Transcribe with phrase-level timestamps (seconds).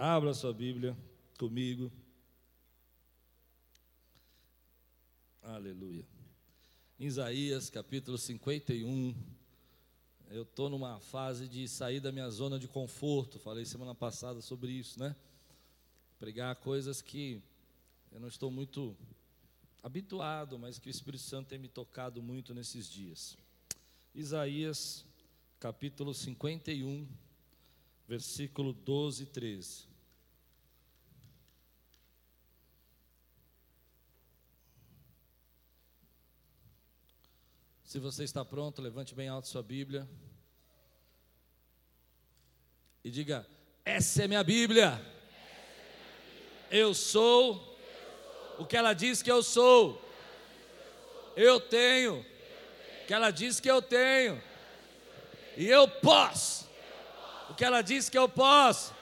[0.00, 0.96] Abra sua Bíblia
[1.36, 1.90] comigo.
[5.42, 6.06] Aleluia.
[7.00, 9.12] Isaías capítulo 51.
[10.30, 13.40] Eu estou numa fase de sair da minha zona de conforto.
[13.40, 15.16] Falei semana passada sobre isso, né?
[16.16, 17.42] Pregar coisas que
[18.12, 18.96] eu não estou muito
[19.82, 23.36] habituado, mas que o Espírito Santo tem me tocado muito nesses dias.
[24.14, 25.04] Isaías
[25.58, 27.04] capítulo 51,
[28.06, 29.87] versículo 12 e 13.
[37.88, 40.06] Se você está pronto, levante bem alto sua Bíblia.
[43.02, 43.46] E diga:
[43.82, 45.00] Essa é minha Bíblia.
[46.70, 47.78] Eu sou
[48.58, 50.06] o que ela diz que eu sou.
[51.34, 54.38] Eu tenho o que ela diz que eu tenho.
[55.56, 56.68] E eu posso
[57.48, 58.92] o que ela diz que eu posso.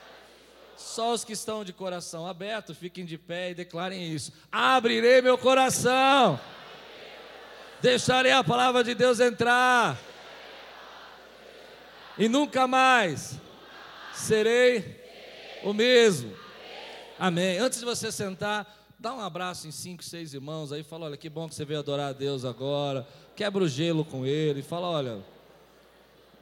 [0.77, 4.31] Só os que estão de coração aberto, fiquem de pé e declarem isso.
[4.49, 6.39] Abrirei meu coração.
[7.81, 9.97] Deixarei a palavra de Deus entrar.
[12.17, 13.39] E nunca mais
[14.13, 14.99] serei
[15.63, 16.35] o mesmo.
[17.19, 17.59] Amém.
[17.59, 20.83] Antes de você sentar, dá um abraço em cinco, seis irmãos aí.
[20.83, 23.07] Fala, olha, que bom que você veio adorar a Deus agora.
[23.35, 24.63] Quebra o gelo com ele.
[24.63, 25.23] Fala, olha,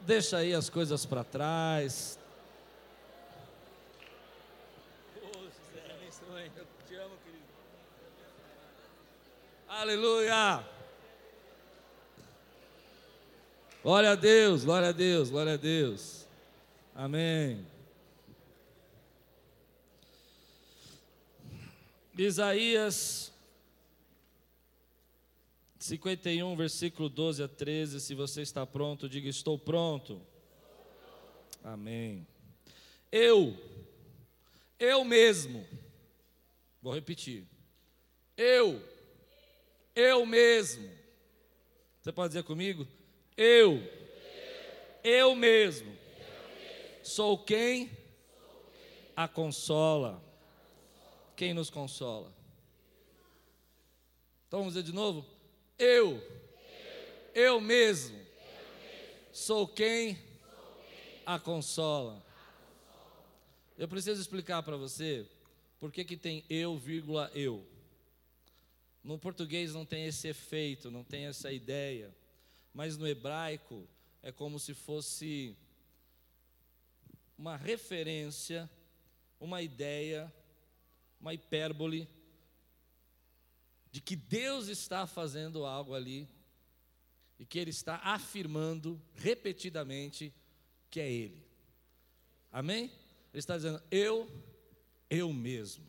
[0.00, 2.18] deixa aí as coisas para trás.
[9.68, 10.75] Aleluia.
[13.86, 16.26] Glória a Deus, glória a Deus, glória a Deus.
[16.92, 17.64] Amém.
[22.18, 23.32] Isaías
[25.78, 28.00] 51, versículo 12 a 13.
[28.00, 30.20] Se você está pronto, diga: Estou pronto.
[31.62, 32.26] Amém.
[33.12, 33.56] Eu,
[34.80, 35.64] eu mesmo,
[36.82, 37.46] vou repetir.
[38.36, 38.82] Eu,
[39.94, 40.90] eu mesmo.
[42.02, 42.84] Você pode dizer comigo?
[43.36, 43.82] Eu,
[45.04, 45.94] eu mesmo,
[47.02, 47.90] sou quem
[49.14, 50.24] a consola.
[51.36, 52.32] Quem nos consola?
[54.48, 55.26] Então vamos dizer de novo?
[55.78, 56.18] Eu,
[57.34, 58.18] eu mesmo,
[59.30, 60.18] sou quem
[61.26, 62.24] a consola.
[63.76, 65.28] Eu preciso explicar para você
[65.78, 67.66] por que, que tem eu, vírgula, eu.
[69.04, 72.16] No português não tem esse efeito, não tem essa ideia
[72.76, 73.88] mas no hebraico
[74.22, 75.56] é como se fosse
[77.38, 78.68] uma referência,
[79.40, 80.30] uma ideia,
[81.18, 82.06] uma hipérbole
[83.90, 86.28] de que Deus está fazendo algo ali
[87.38, 90.30] e que Ele está afirmando repetidamente
[90.90, 91.46] que é Ele.
[92.52, 92.92] Amém?
[93.32, 94.28] Ele está dizendo, eu,
[95.08, 95.86] eu mesmo.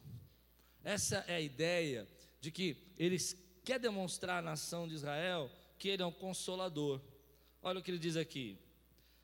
[0.85, 2.07] Essa é a ideia
[2.39, 3.17] de que Ele
[3.65, 6.99] quer demonstrar à nação de Israel que Ele é um consolador.
[7.61, 8.57] Olha o que ele diz aqui.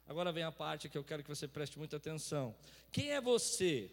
[0.08, 2.54] Agora vem a parte que eu quero que você preste muita atenção.
[2.92, 3.90] Quem é você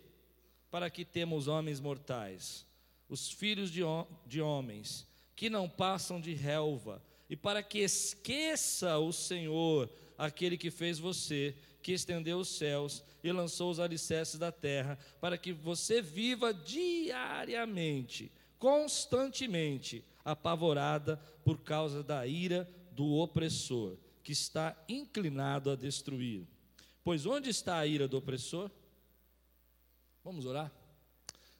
[0.71, 2.67] para que temos homens mortais,
[3.09, 3.83] os filhos de,
[4.27, 5.07] de homens,
[5.37, 11.55] que não passam de relva, e para que esqueça o Senhor, aquele que fez você,
[11.83, 18.31] que estendeu os céus e lançou os alicerces da terra, para que você viva diariamente,
[18.59, 26.47] constantemente, apavorada por causa da ira do opressor, que está inclinado a destruir.
[27.03, 28.71] Pois onde está a ira do opressor?
[30.23, 30.71] Vamos orar?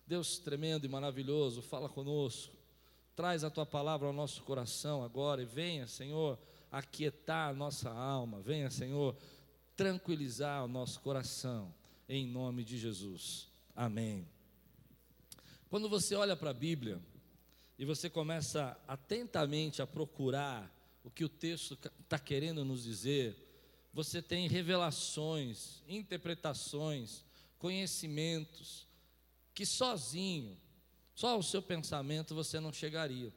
[0.07, 2.55] Deus tremendo e maravilhoso, fala conosco.
[3.15, 6.39] Traz a tua palavra ao nosso coração agora e venha, Senhor,
[6.71, 8.41] aquietar a nossa alma.
[8.41, 9.17] Venha, Senhor,
[9.77, 11.75] tranquilizar o nosso coração,
[12.09, 13.49] em nome de Jesus.
[13.75, 14.29] Amém.
[15.69, 17.01] Quando você olha para a Bíblia,
[17.81, 20.71] e você começa atentamente a procurar
[21.03, 23.35] o que o texto está querendo nos dizer,
[23.91, 27.25] você tem revelações, interpretações,
[27.59, 28.87] conhecimentos,
[29.55, 30.59] que sozinho,
[31.15, 33.33] só o seu pensamento você não chegaria.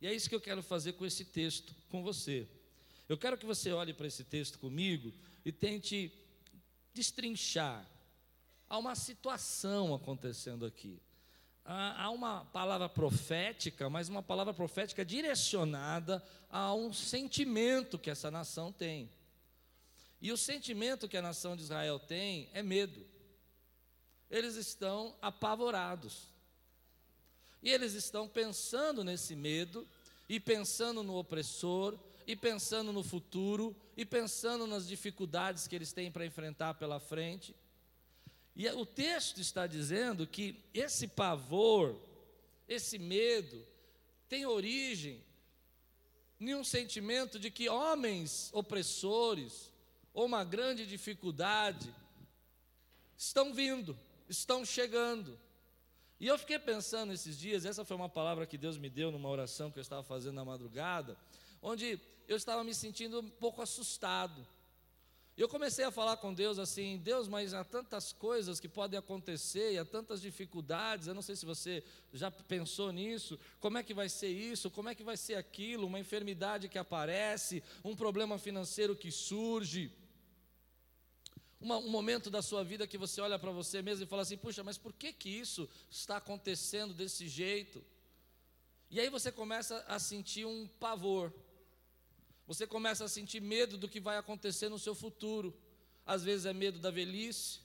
[0.00, 2.46] E é isso que eu quero fazer com esse texto, com você.
[3.08, 5.12] Eu quero que você olhe para esse texto comigo
[5.44, 6.12] e tente
[6.94, 7.84] destrinchar.
[8.68, 11.00] Há uma situação acontecendo aqui
[11.68, 18.72] há uma palavra profética, mas uma palavra profética direcionada a um sentimento que essa nação
[18.72, 19.10] tem.
[20.20, 23.04] E o sentimento que a nação de Israel tem é medo.
[24.30, 26.28] Eles estão apavorados.
[27.62, 29.86] E eles estão pensando nesse medo,
[30.26, 36.10] e pensando no opressor, e pensando no futuro, e pensando nas dificuldades que eles têm
[36.10, 37.54] para enfrentar pela frente.
[38.58, 41.96] E o texto está dizendo que esse pavor,
[42.66, 43.64] esse medo,
[44.28, 45.22] tem origem
[46.40, 49.72] em um sentimento de que homens opressores,
[50.12, 51.94] ou uma grande dificuldade,
[53.16, 53.96] estão vindo,
[54.28, 55.38] estão chegando.
[56.18, 59.28] E eu fiquei pensando esses dias, essa foi uma palavra que Deus me deu numa
[59.28, 61.16] oração que eu estava fazendo na madrugada,
[61.62, 64.44] onde eu estava me sentindo um pouco assustado.
[65.38, 68.98] E eu comecei a falar com Deus assim: Deus, mas há tantas coisas que podem
[68.98, 71.06] acontecer, e há tantas dificuldades.
[71.06, 73.38] Eu não sei se você já pensou nisso.
[73.60, 74.68] Como é que vai ser isso?
[74.68, 75.86] Como é que vai ser aquilo?
[75.86, 79.92] Uma enfermidade que aparece, um problema financeiro que surge.
[81.60, 84.36] Uma, um momento da sua vida que você olha para você mesmo e fala assim:
[84.36, 87.80] puxa, mas por que, que isso está acontecendo desse jeito?
[88.90, 91.32] E aí você começa a sentir um pavor.
[92.48, 95.54] Você começa a sentir medo do que vai acontecer no seu futuro.
[96.06, 97.60] Às vezes é medo da velhice.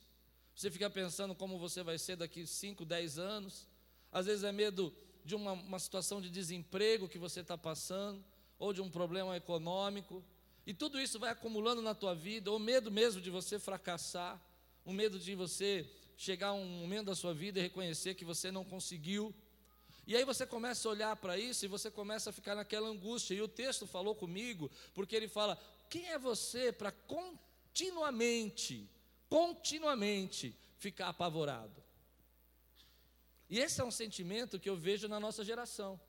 [0.53, 3.65] Você fica pensando como você vai ser daqui 5, 10 anos.
[4.11, 4.93] Às vezes é medo
[5.23, 8.21] de uma, uma situação de desemprego que você está passando,
[8.59, 10.21] ou de um problema econômico.
[10.67, 14.37] E tudo isso vai acumulando na tua vida, ou medo mesmo de você fracassar,
[14.83, 18.51] o medo de você chegar a um momento da sua vida e reconhecer que você
[18.51, 19.33] não conseguiu.
[20.05, 23.33] E aí você começa a olhar para isso e você começa a ficar naquela angústia.
[23.33, 25.57] E o texto falou comigo, porque ele fala:
[25.89, 28.89] quem é você para continuamente,
[29.29, 31.81] continuamente ficar apavorado?
[33.49, 35.99] E esse é um sentimento que eu vejo na nossa geração.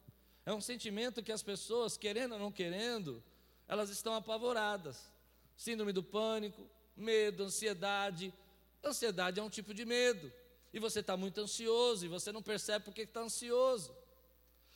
[0.45, 3.23] É um sentimento que as pessoas, querendo ou não querendo,
[3.69, 5.13] elas estão apavoradas.
[5.57, 8.35] Síndrome do pânico, medo, ansiedade.
[8.83, 10.33] Ansiedade é um tipo de medo
[10.75, 13.97] e você está muito ansioso, e você não percebe porque está ansioso.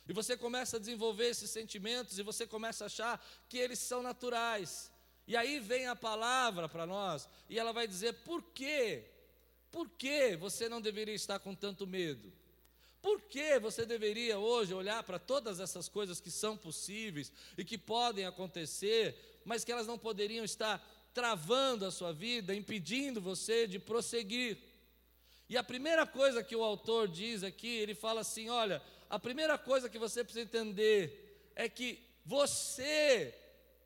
[0.07, 4.01] E você começa a desenvolver esses sentimentos, e você começa a achar que eles são
[4.01, 4.89] naturais.
[5.27, 9.11] E aí vem a palavra para nós, e ela vai dizer: por quê?
[9.69, 12.31] Por que você não deveria estar com tanto medo?
[13.01, 17.77] Por que você deveria hoje olhar para todas essas coisas que são possíveis e que
[17.77, 20.79] podem acontecer, mas que elas não poderiam estar
[21.13, 24.68] travando a sua vida, impedindo você de prosseguir?
[25.49, 29.57] E a primeira coisa que o autor diz aqui, ele fala assim: olha, a primeira
[29.57, 33.33] coisa que você precisa entender é que você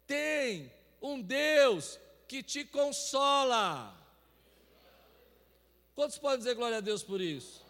[0.06, 0.69] tem
[1.01, 3.98] um Deus que te consola.
[5.95, 7.62] Quantos podem dizer glória a Deus por isso?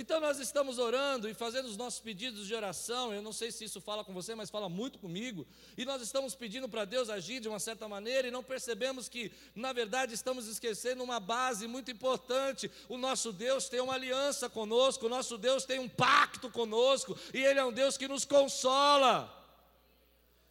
[0.00, 3.12] Então nós estamos orando e fazendo os nossos pedidos de oração.
[3.12, 5.46] Eu não sei se isso fala com você, mas fala muito comigo.
[5.76, 9.30] E nós estamos pedindo para Deus agir de uma certa maneira e não percebemos que,
[9.54, 12.70] na verdade, estamos esquecendo uma base muito importante.
[12.88, 17.44] O nosso Deus tem uma aliança conosco, o nosso Deus tem um pacto conosco e
[17.44, 19.30] Ele é um Deus que nos consola.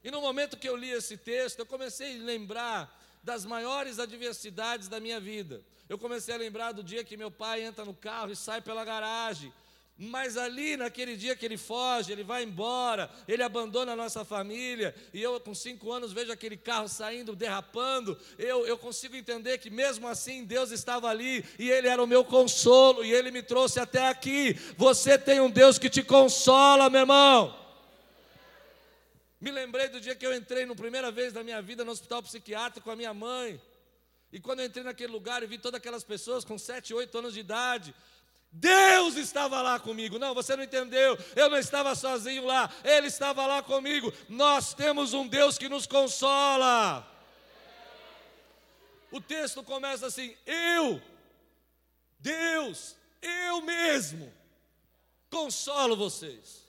[0.04, 4.88] E no momento que eu li esse texto, eu comecei a lembrar das maiores adversidades
[4.88, 5.62] da minha vida.
[5.88, 8.86] Eu comecei a lembrar do dia que meu pai entra no carro e sai pela
[8.86, 9.51] garagem.
[10.01, 14.95] Mas ali, naquele dia que ele foge, ele vai embora, ele abandona a nossa família,
[15.13, 18.18] e eu, com cinco anos, vejo aquele carro saindo, derrapando.
[18.38, 22.24] Eu, eu consigo entender que, mesmo assim, Deus estava ali, e Ele era o meu
[22.24, 24.54] consolo, e Ele me trouxe até aqui.
[24.77, 27.58] Você tem um Deus que te consola, meu irmão.
[29.39, 32.21] Me lembrei do dia que eu entrei, na primeira vez da minha vida, no hospital
[32.21, 33.61] psiquiátrico com a minha mãe.
[34.31, 37.33] E quando eu entrei naquele lugar e vi todas aquelas pessoas com 7, 8 anos
[37.33, 37.95] de idade,
[38.52, 40.19] Deus estava lá comigo.
[40.19, 41.18] Não, você não entendeu.
[41.35, 42.69] Eu não estava sozinho lá.
[42.83, 44.11] Ele estava lá comigo.
[44.28, 47.07] Nós temos um Deus que nos consola.
[49.11, 51.02] O texto começa assim: Eu,
[52.19, 54.31] Deus, eu mesmo,
[55.30, 56.69] consolo vocês.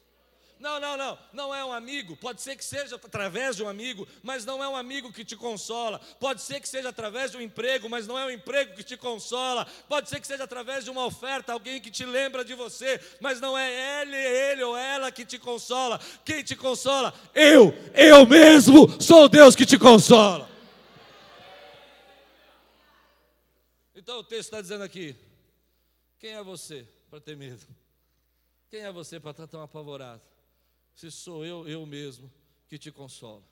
[0.60, 2.14] Não, não, não, não é um amigo.
[2.18, 5.34] Pode ser que seja através de um amigo, mas não é um amigo que te
[5.34, 5.98] consola.
[6.20, 8.94] Pode ser que seja através de um emprego, mas não é um emprego que te
[8.94, 9.66] consola.
[9.88, 13.40] Pode ser que seja através de uma oferta, alguém que te lembra de você, mas
[13.40, 15.98] não é ele, ele ou ela que te consola.
[16.26, 17.14] Quem te consola?
[17.34, 20.46] Eu, eu mesmo sou Deus que te consola.
[23.94, 25.16] Então o texto está dizendo aqui:
[26.18, 27.66] quem é você para ter medo?
[28.68, 30.20] Quem é você para estar tão apavorado?
[31.00, 32.30] Se sou eu, eu mesmo,
[32.68, 33.42] que te consola.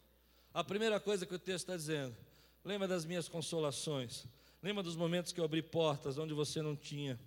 [0.52, 2.14] A primeira coisa que o texto está dizendo,
[2.62, 4.26] lembra das minhas consolações,
[4.62, 7.19] lembra dos momentos que eu abri portas onde você não tinha,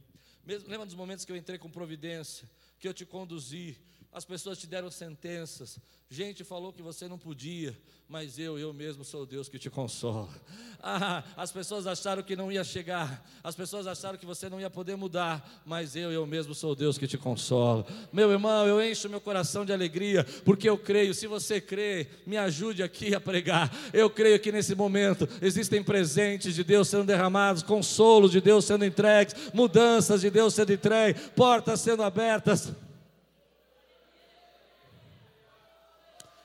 [0.45, 2.47] lembra dos momentos que eu entrei com providência,
[2.79, 3.79] que eu te conduzi,
[4.11, 5.79] as pessoas te deram sentenças,
[6.11, 7.73] gente falou que você não podia,
[8.05, 10.29] mas eu, eu mesmo sou Deus que te consola.
[10.83, 14.67] Ah, as pessoas acharam que não ia chegar, as pessoas acharam que você não ia
[14.67, 17.85] poder mudar, mas eu, eu mesmo sou Deus que te consola.
[18.11, 22.35] Meu irmão, eu encho meu coração de alegria, porque eu creio, se você crê, me
[22.35, 23.71] ajude aqui a pregar.
[23.93, 28.83] Eu creio que nesse momento existem presentes de Deus sendo derramados, consolos de Deus sendo
[28.83, 32.73] entregues, mudanças de Deus sendo entregues, portas sendo abertas.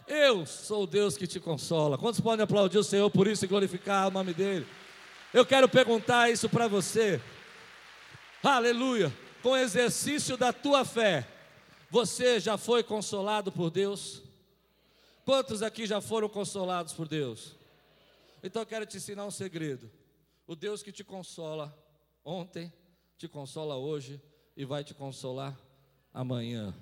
[0.09, 1.99] Eu sou o Deus que te consola.
[1.99, 4.65] Quantos podem aplaudir o Senhor por isso e glorificar o nome dEle?
[5.35, 7.21] Eu quero perguntar isso para você.
[8.41, 9.13] Aleluia.
[9.43, 11.27] Com o exercício da tua fé,
[11.91, 14.23] você já foi consolado por Deus?
[15.25, 17.57] Quantos aqui já foram consolados por Deus?
[18.45, 19.91] Então eu quero te ensinar um segredo.
[20.47, 21.77] O Deus que te consola
[22.25, 22.73] ontem,
[23.19, 24.23] te consola hoje
[24.57, 25.59] e vai te consolar
[26.15, 26.73] amanhã.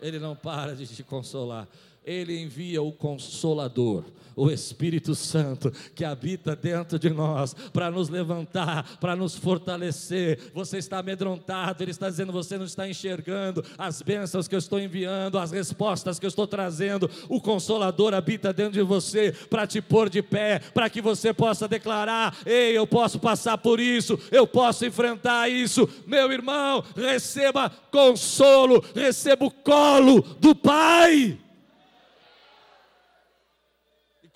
[0.00, 1.68] Ele não para de te consolar.
[2.08, 4.02] Ele envia o Consolador,
[4.34, 10.50] o Espírito Santo, que habita dentro de nós, para nos levantar, para nos fortalecer.
[10.54, 14.80] Você está amedrontado, Ele está dizendo: você não está enxergando as bênçãos que eu estou
[14.80, 17.10] enviando, as respostas que eu estou trazendo.
[17.28, 21.68] O Consolador habita dentro de você para te pôr de pé, para que você possa
[21.68, 25.86] declarar: ei, eu posso passar por isso, eu posso enfrentar isso.
[26.06, 31.38] Meu irmão, receba consolo, receba o colo do Pai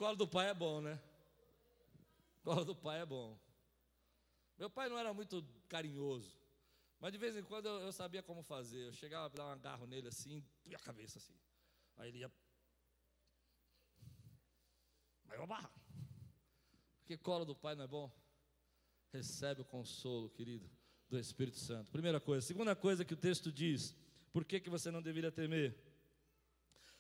[0.03, 1.01] colo do pai é bom, né?
[2.43, 3.39] Colo do pai é bom.
[4.59, 6.37] Meu pai não era muito carinhoso,
[6.99, 8.89] mas de vez em quando eu, eu sabia como fazer.
[8.89, 11.39] Eu chegava a dar um agarro nele assim, e a cabeça assim.
[11.97, 12.33] Aí ele ia.
[15.25, 15.71] Mas eu barra.
[16.99, 18.11] Porque colo do pai não é bom?
[19.13, 20.69] Recebe o consolo, querido,
[21.09, 21.93] do Espírito Santo.
[21.93, 22.45] Primeira coisa.
[22.45, 23.95] Segunda coisa que o texto diz:
[24.33, 25.79] por que, que você não deveria temer?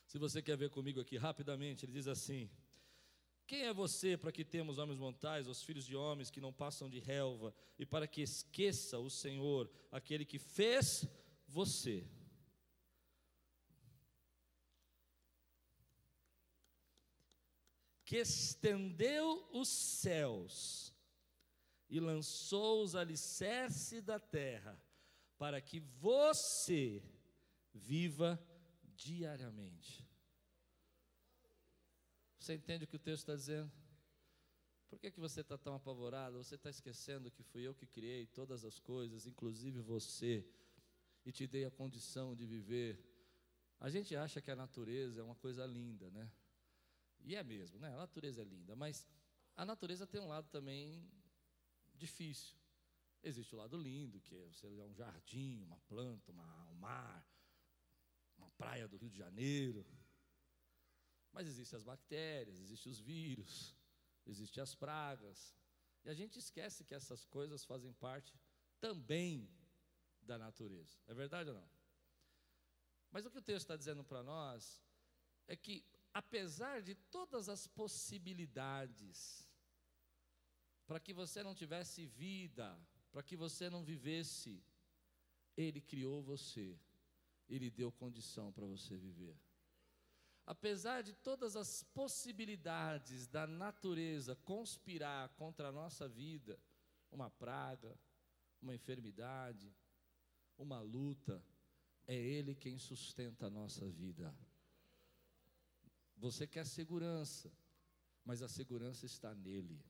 [0.06, 2.48] Se você quer ver comigo aqui rapidamente, ele diz assim:
[3.46, 6.88] quem é você para que temos homens mortais, os filhos de homens que não passam
[6.88, 11.06] de relva, e para que esqueça o Senhor, aquele que fez
[11.46, 12.06] você?
[18.04, 20.94] Que estendeu os céus
[21.88, 24.82] e lançou os alicerces da terra,
[25.36, 27.02] para que você
[27.74, 28.42] viva
[28.94, 30.06] diariamente.
[32.42, 33.70] Você entende o que o texto está dizendo?
[34.88, 36.42] Por que, que você está tão apavorado?
[36.42, 40.44] Você está esquecendo que fui eu que criei todas as coisas, inclusive você,
[41.24, 43.00] e te dei a condição de viver.
[43.78, 46.28] A gente acha que a natureza é uma coisa linda, né?
[47.20, 47.94] E é mesmo, né?
[47.94, 49.06] A natureza é linda, mas
[49.54, 51.08] a natureza tem um lado também
[51.94, 52.56] difícil.
[53.22, 57.24] Existe o lado lindo, que é você é um jardim, uma planta, uma, um mar,
[58.36, 59.86] uma praia do Rio de Janeiro.
[61.32, 63.74] Mas existem as bactérias, existem os vírus,
[64.26, 65.56] existem as pragas.
[66.04, 68.38] E a gente esquece que essas coisas fazem parte
[68.80, 69.50] também
[70.20, 70.98] da natureza.
[71.06, 71.70] É verdade ou não?
[73.10, 74.82] Mas o que o texto está dizendo para nós
[75.46, 79.48] é que, apesar de todas as possibilidades,
[80.86, 82.78] para que você não tivesse vida,
[83.10, 84.62] para que você não vivesse,
[85.56, 86.78] Ele criou você,
[87.48, 89.38] Ele deu condição para você viver
[90.46, 96.58] apesar de todas as possibilidades da natureza conspirar contra a nossa vida,
[97.10, 97.96] uma praga,
[98.60, 99.74] uma enfermidade,
[100.58, 101.42] uma luta,
[102.06, 104.34] é Ele quem sustenta a nossa vida.
[106.16, 107.52] Você quer segurança,
[108.24, 109.80] mas a segurança está nele.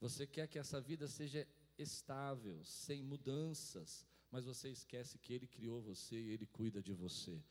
[0.00, 1.46] Você quer que essa vida seja
[1.76, 7.42] estável, sem mudanças, mas você esquece que Ele criou você e Ele cuida de você.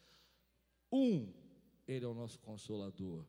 [0.91, 1.31] Um,
[1.89, 3.25] ele é o nosso consolador.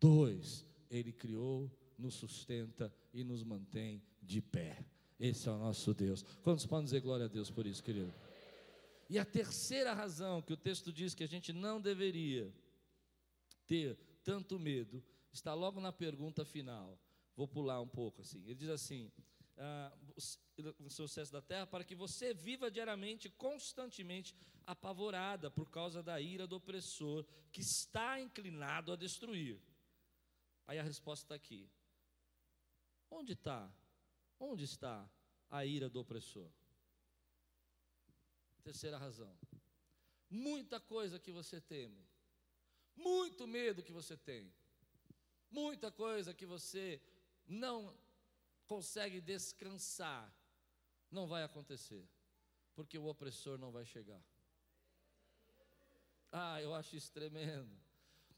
[0.00, 4.84] Dois, Ele criou, nos sustenta e nos mantém de pé.
[5.18, 6.24] Esse é o nosso Deus.
[6.42, 8.12] Quantos podem dizer glória a Deus por isso, querido?
[9.08, 12.52] E a terceira razão que o texto diz que a gente não deveria
[13.66, 15.02] ter tanto medo
[15.32, 16.98] está logo na pergunta final.
[17.36, 18.42] Vou pular um pouco assim.
[18.44, 19.10] Ele diz assim:
[19.62, 19.92] ah,
[20.78, 24.34] o sucesso da terra, para que você viva diariamente, constantemente
[24.66, 29.60] apavorada por causa da ira do opressor que está inclinado a destruir.
[30.66, 31.70] Aí a resposta está aqui.
[33.10, 33.70] Onde está?
[34.38, 35.08] Onde está
[35.50, 36.50] a ira do opressor?
[38.62, 39.36] Terceira razão.
[40.30, 42.08] Muita coisa que você teme,
[42.96, 44.50] muito medo que você tem,
[45.50, 47.02] muita coisa que você
[47.46, 47.92] não
[48.70, 50.32] consegue descansar,
[51.10, 52.08] não vai acontecer,
[52.76, 54.22] porque o opressor não vai chegar.
[56.30, 57.76] Ah, eu acho isso tremendo.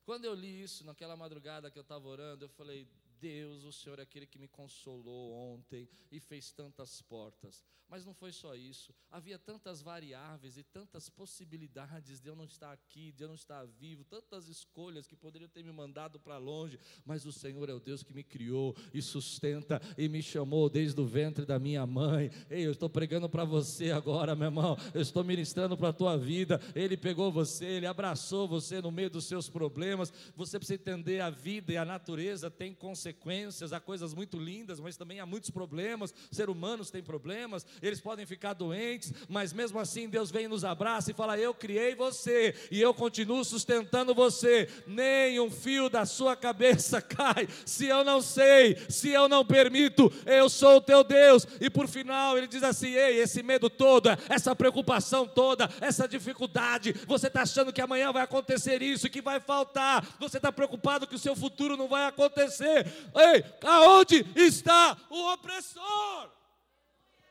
[0.06, 2.88] Quando eu li isso naquela madrugada que eu estava orando, eu falei:
[3.22, 7.62] Deus, o Senhor é aquele que me consolou ontem e fez tantas portas.
[7.88, 12.72] Mas não foi só isso, havia tantas variáveis e tantas possibilidades de eu não estar
[12.72, 16.80] aqui, de eu não estar vivo, tantas escolhas que poderiam ter me mandado para longe,
[17.04, 20.98] mas o Senhor é o Deus que me criou e sustenta e me chamou desde
[21.00, 22.30] o ventre da minha mãe.
[22.48, 26.16] Ei, eu estou pregando para você agora, meu irmão, eu estou ministrando para a tua
[26.16, 26.58] vida.
[26.74, 30.10] Ele pegou você, ele abraçou você no meio dos seus problemas.
[30.34, 34.80] Você precisa entender a vida e a natureza tem consequências consequências, há coisas muito lindas,
[34.80, 36.14] mas também há muitos problemas.
[36.30, 41.10] Seres humanos têm problemas, eles podem ficar doentes, mas mesmo assim Deus vem nos abraça
[41.10, 44.68] e fala: Eu criei você e eu continuo sustentando você.
[44.86, 50.12] Nem um fio da sua cabeça cai, se eu não sei, se eu não permito,
[50.26, 51.46] eu sou o teu Deus.
[51.60, 56.92] E por final ele diz assim: Ei, esse medo todo, essa preocupação toda, essa dificuldade,
[57.06, 61.14] você está achando que amanhã vai acontecer isso, que vai faltar, você está preocupado que
[61.14, 62.86] o seu futuro não vai acontecer.
[63.14, 66.30] Ei, aonde está o opressor?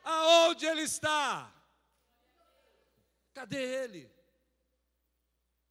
[0.04, 1.54] Aonde ele está?
[3.34, 4.12] Cadê ele?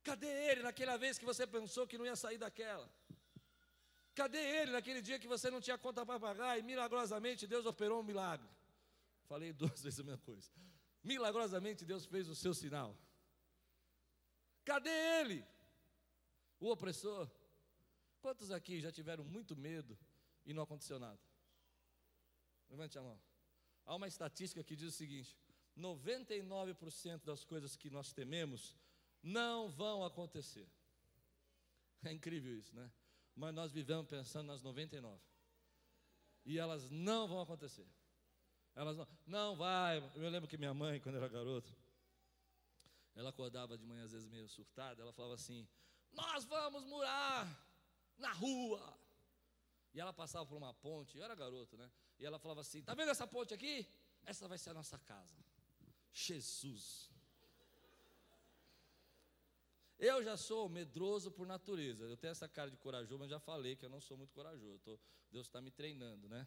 [0.02, 2.88] Cadê ele naquela vez que você pensou que não ia sair daquela?
[4.14, 8.00] Cadê ele naquele dia que você não tinha conta para pagar e milagrosamente Deus operou
[8.00, 8.48] um milagre?
[9.28, 10.50] Falei duas vezes a mesma coisa.
[11.02, 12.96] Milagrosamente Deus fez o seu sinal.
[14.64, 14.90] Cadê
[15.20, 15.44] ele?
[16.58, 17.30] O opressor.
[18.20, 19.98] Quantos aqui já tiveram muito medo
[20.44, 21.20] e não aconteceu nada?
[22.68, 23.20] Levante a mão.
[23.84, 25.36] Há uma estatística que diz o seguinte:
[25.76, 28.76] 99% das coisas que nós tememos
[29.22, 30.68] não vão acontecer.
[32.04, 32.90] É incrível isso, né?
[33.34, 35.20] Mas nós vivemos pensando nas 99.
[36.44, 37.86] E elas não vão acontecer.
[38.74, 39.98] Elas não, não vai.
[40.14, 41.74] Eu lembro que minha mãe, quando era garoto,
[43.14, 45.66] ela acordava de manhã às vezes meio surtada, ela falava assim:
[46.12, 47.69] "Nós vamos morar
[48.20, 48.98] na rua.
[49.92, 51.90] E ela passava por uma ponte, eu era garoto, né?
[52.18, 53.86] E ela falava assim: Tá vendo essa ponte aqui?
[54.24, 55.36] Essa vai ser a nossa casa.
[56.12, 57.10] Jesus.
[59.98, 62.04] Eu já sou medroso por natureza.
[62.04, 64.78] Eu tenho essa cara de corajoso, mas já falei que eu não sou muito corajoso.
[64.80, 64.98] Tô,
[65.30, 66.46] Deus está me treinando, né?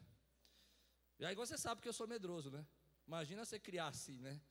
[1.19, 2.65] E aí você sabe que eu sou medroso, né?
[3.05, 4.41] Imagina você criar assim, né?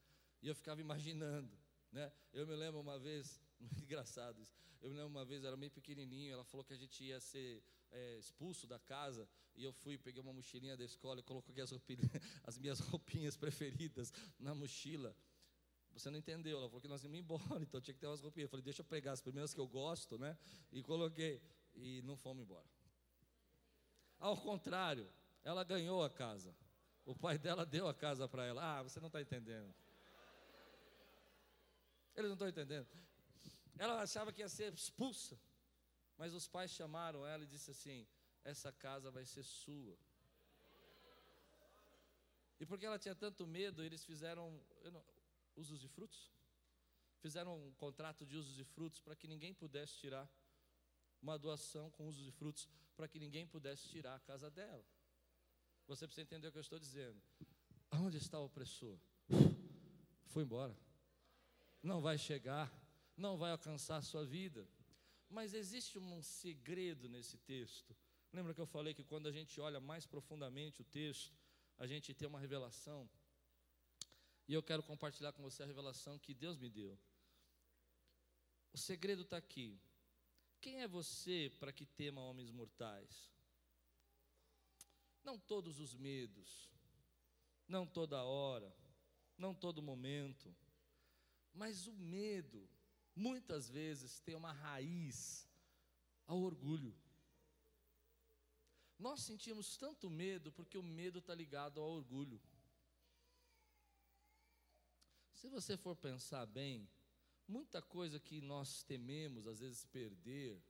[0.41, 1.51] E eu ficava imaginando,
[1.91, 2.13] né?
[2.33, 3.41] Eu me lembro uma vez,
[3.83, 4.62] engraçado isso.
[4.83, 7.21] Eu me lembro uma vez, eu era meio pequenininho, ela falou que a gente ia
[7.21, 11.62] ser é, expulso da casa, e eu fui, peguei uma mochilinha da escola e coloquei
[11.62, 11.73] as,
[12.42, 15.16] as minhas roupinhas preferidas na mochila.
[15.92, 18.47] Você não entendeu, ela falou que nós íamos embora, então tinha que ter umas roupinhas.
[18.47, 20.37] Eu falei, deixa eu pegar as primeiras que eu gosto, né?
[20.73, 21.40] E coloquei,
[21.75, 22.66] e não fomos embora.
[24.18, 25.09] Ao contrário,
[25.45, 26.57] ela ganhou a casa.
[27.05, 28.79] O pai dela deu a casa para ela.
[28.79, 29.73] Ah, você não está entendendo.
[32.14, 32.87] Eles não estão entendendo.
[33.79, 35.39] Ela achava que ia ser expulsa.
[36.17, 38.07] Mas os pais chamaram ela e disse assim:
[38.45, 39.99] "Essa casa vai ser sua".
[42.61, 45.05] E porque ela tinha tanto medo, eles fizeram não,
[45.57, 46.31] usos de frutos.
[47.21, 50.29] Fizeram um contrato de usos de frutos para que ninguém pudesse tirar
[51.21, 54.85] uma doação com usos de frutos para que ninguém pudesse tirar a casa dela.
[55.87, 57.21] Você precisa entender o que eu estou dizendo.
[57.93, 58.99] Onde está o opressor?
[60.27, 60.77] Foi embora.
[61.83, 62.73] Não vai chegar
[63.16, 64.66] não vai alcançar a sua vida.
[65.29, 67.96] Mas existe um segredo nesse texto.
[68.33, 71.33] Lembra que eu falei que quando a gente olha mais profundamente o texto,
[71.79, 73.09] a gente tem uma revelação.
[74.48, 76.98] E eu quero compartilhar com você a revelação que Deus me deu.
[78.72, 79.81] O segredo está aqui.
[80.61, 83.31] Quem é você para que tema homens mortais?
[85.25, 86.70] Não todos os medos,
[87.68, 88.75] não toda hora,
[89.37, 90.55] não todo momento,
[91.53, 92.68] mas o medo
[93.14, 95.48] muitas vezes tem uma raiz
[96.27, 96.94] ao orgulho.
[98.98, 102.40] Nós sentimos tanto medo porque o medo está ligado ao orgulho.
[105.35, 106.88] Se você for pensar bem,
[107.48, 110.62] muita coisa que nós tememos, às vezes perder,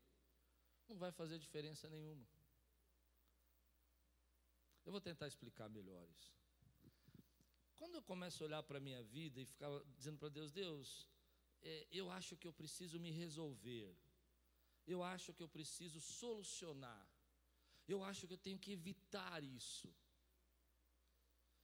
[0.89, 2.27] não vai fazer diferença nenhuma.
[4.85, 6.33] Eu vou tentar explicar melhor isso.
[7.77, 11.07] Quando eu começo a olhar para a minha vida e ficar dizendo para Deus, Deus,
[11.63, 13.97] é, eu acho que eu preciso me resolver,
[14.87, 17.07] eu acho que eu preciso solucionar,
[17.87, 19.93] eu acho que eu tenho que evitar isso,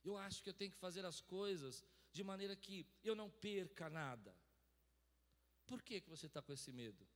[0.05, 3.89] eu acho que eu tenho que fazer as coisas de maneira que eu não perca
[3.91, 4.35] nada.
[5.67, 7.07] Por que, que você está com esse medo?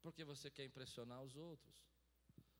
[0.00, 1.84] Porque você quer impressionar os outros.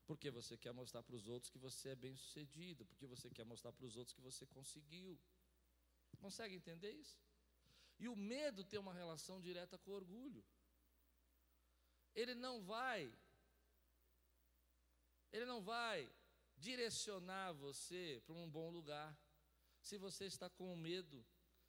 [0.05, 2.85] Porque você quer mostrar para os outros que você é bem sucedido.
[2.85, 5.19] Porque você quer mostrar para os outros que você conseguiu.
[6.19, 7.19] Consegue entender isso?
[7.99, 10.43] E o medo tem uma relação direta com o orgulho.
[12.13, 13.13] ele não vai,
[15.31, 16.11] ele não vai
[16.57, 19.15] direcionar você para um bom lugar.
[19.79, 21.25] Se você está com medo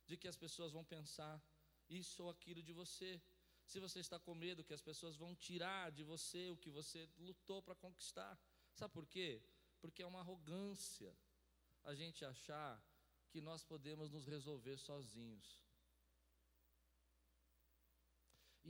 [0.06, 1.40] de que as pessoas vão pensar
[1.88, 3.20] isso ou aquilo de você,
[3.66, 7.06] se você está com medo que as pessoas vão tirar de você o que você
[7.18, 8.38] lutou para conquistar.
[8.74, 9.42] Sabe por quê?
[9.80, 11.14] Porque é uma arrogância
[11.84, 12.82] a gente achar
[13.28, 15.60] que nós podemos nos resolver sozinhos.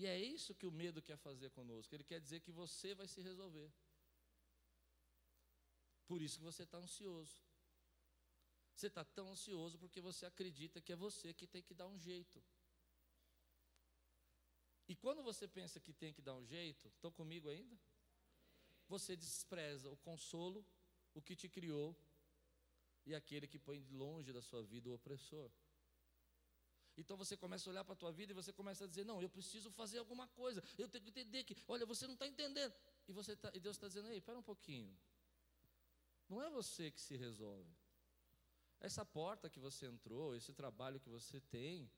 [0.01, 1.93] E é isso que o medo quer fazer conosco.
[1.93, 3.69] Ele quer dizer que você vai se resolver.
[6.07, 7.37] Por isso que você está ansioso.
[8.73, 11.99] Você está tão ansioso porque você acredita que é você que tem que dar um
[11.99, 12.41] jeito.
[14.87, 17.77] E quando você pensa que tem que dar um jeito, estão comigo ainda?
[18.87, 20.65] Você despreza o consolo,
[21.13, 21.89] o que te criou
[23.05, 25.51] e aquele que põe longe da sua vida o opressor.
[26.99, 29.23] Então você começa a olhar para a tua vida e você começa a dizer: Não,
[29.23, 32.75] eu preciso fazer alguma coisa, eu tenho que entender que, olha, você não está entendendo.
[33.07, 34.93] E, você tá, e Deus está dizendo: Ei, espera um pouquinho.
[36.29, 37.73] Não é você que se resolve.
[38.81, 41.89] Essa porta que você entrou, esse trabalho que você tem,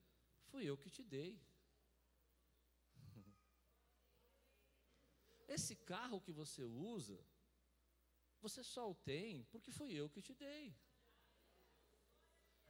[0.49, 1.41] fui eu que te dei.
[5.49, 7.19] Esse carro que você usa,
[8.41, 10.75] você só o tem porque fui eu que te dei.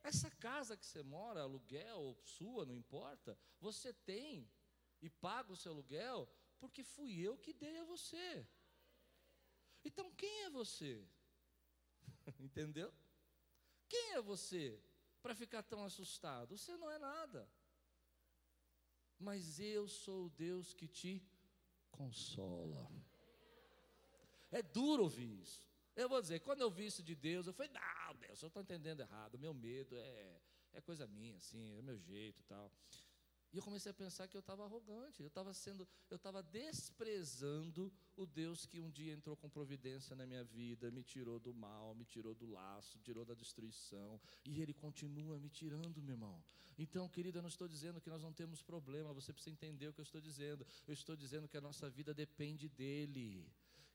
[0.03, 4.51] Essa casa que você mora, aluguel ou sua, não importa, você tem
[5.03, 8.47] e paga o seu aluguel porque fui eu que dei a você.
[9.85, 11.07] Então quem é você?
[12.39, 12.93] Entendeu?
[13.89, 14.83] Quem é você
[15.23, 16.57] para ficar tão assustado?
[16.57, 17.51] Você não é nada.
[19.19, 21.23] Mas eu sou o Deus que te
[21.91, 22.91] consola.
[24.51, 25.70] É duro ouvir isso.
[26.01, 28.63] Eu vou dizer, quando eu vi isso de Deus, eu falei, não, Deus, eu estou
[28.63, 30.41] entendendo errado, meu medo é,
[30.73, 32.73] é coisa minha, assim, é meu jeito e tal.
[33.53, 37.93] E eu comecei a pensar que eu estava arrogante, eu estava sendo, eu estava desprezando
[38.17, 41.95] o Deus que um dia entrou com providência na minha vida, me tirou do mal,
[41.95, 46.43] me tirou do laço, tirou da destruição, e Ele continua me tirando, meu irmão.
[46.79, 49.93] Então, querida, eu não estou dizendo que nós não temos problema, você precisa entender o
[49.93, 50.67] que eu estou dizendo.
[50.87, 53.47] Eu estou dizendo que a nossa vida depende dEle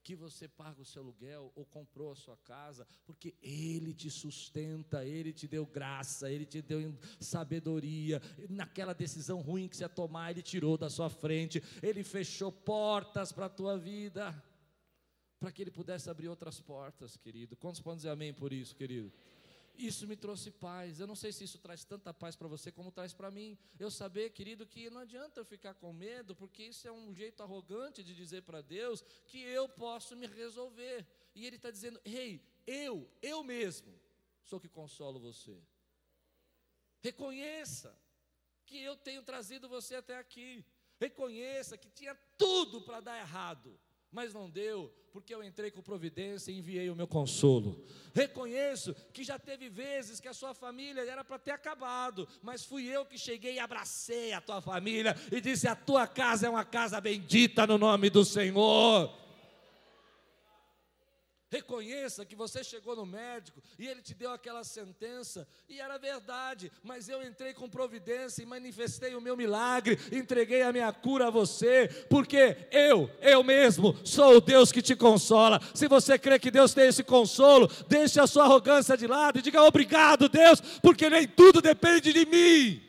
[0.05, 5.03] que você paga o seu aluguel ou comprou a sua casa, porque Ele te sustenta,
[5.03, 8.21] Ele te deu graça, Ele te deu sabedoria.
[8.47, 13.31] Naquela decisão ruim que você ia tomar, Ele tirou da sua frente, Ele fechou portas
[13.31, 14.31] para a tua vida,
[15.39, 17.55] para que Ele pudesse abrir outras portas, querido.
[17.55, 19.11] Quantos podem dizer amém por isso, querido?
[19.77, 20.99] Isso me trouxe paz.
[20.99, 23.57] Eu não sei se isso traz tanta paz para você como traz para mim.
[23.79, 27.43] Eu saber, querido, que não adianta eu ficar com medo, porque isso é um jeito
[27.43, 31.05] arrogante de dizer para Deus que eu posso me resolver.
[31.33, 33.99] E Ele está dizendo: Ei, eu, eu mesmo,
[34.43, 35.61] sou que consolo você.
[37.01, 37.95] Reconheça
[38.65, 40.65] que eu tenho trazido você até aqui.
[40.99, 43.79] Reconheça que tinha tudo para dar errado
[44.15, 47.85] mas não deu, porque eu entrei com providência e enviei o meu consolo.
[48.13, 52.85] Reconheço que já teve vezes que a sua família era para ter acabado, mas fui
[52.85, 56.63] eu que cheguei e abracei a tua família e disse: A tua casa é uma
[56.63, 59.24] casa bendita no nome do Senhor.
[61.55, 66.69] Reconheça que você chegou no médico e ele te deu aquela sentença, e era verdade,
[66.83, 71.29] mas eu entrei com providência e manifestei o meu milagre, entreguei a minha cura a
[71.29, 75.61] você, porque eu, eu mesmo, sou o Deus que te consola.
[75.73, 79.41] Se você crê que Deus tem esse consolo, deixe a sua arrogância de lado e
[79.41, 82.83] diga obrigado, Deus, porque nem tudo depende de mim.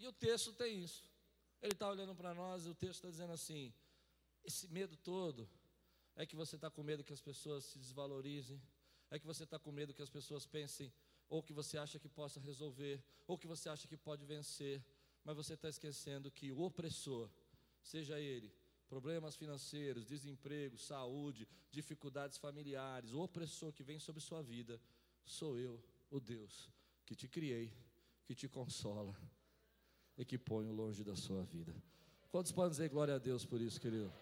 [0.00, 1.07] E o texto tem isso.
[1.60, 3.72] Ele está olhando para nós e o texto está dizendo assim:
[4.44, 5.48] esse medo todo
[6.14, 8.60] é que você está com medo que as pessoas se desvalorizem,
[9.10, 10.92] é que você está com medo que as pessoas pensem,
[11.28, 14.84] ou que você acha que possa resolver, ou que você acha que pode vencer,
[15.24, 17.28] mas você está esquecendo que o opressor,
[17.82, 18.52] seja ele
[18.88, 24.80] problemas financeiros, desemprego, saúde, dificuldades familiares, o opressor que vem sobre sua vida,
[25.24, 25.78] sou eu,
[26.10, 26.70] o Deus
[27.04, 27.72] que te criei,
[28.24, 29.14] que te consola
[30.18, 31.74] e que ponho longe da sua vida.
[32.30, 34.12] Quantos podem dizer glória a Deus por isso, querido?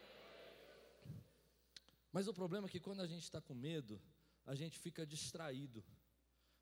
[2.12, 4.00] Mas o problema é que quando a gente está com medo,
[4.44, 5.82] a gente fica distraído.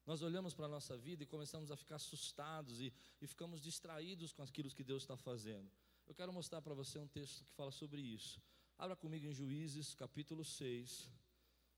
[0.07, 4.33] Nós olhamos para a nossa vida e começamos a ficar assustados e, e ficamos distraídos
[4.33, 5.71] com aquilo que Deus está fazendo.
[6.07, 8.41] Eu quero mostrar para você um texto que fala sobre isso.
[8.79, 11.11] Abra comigo em Juízes, capítulo 6.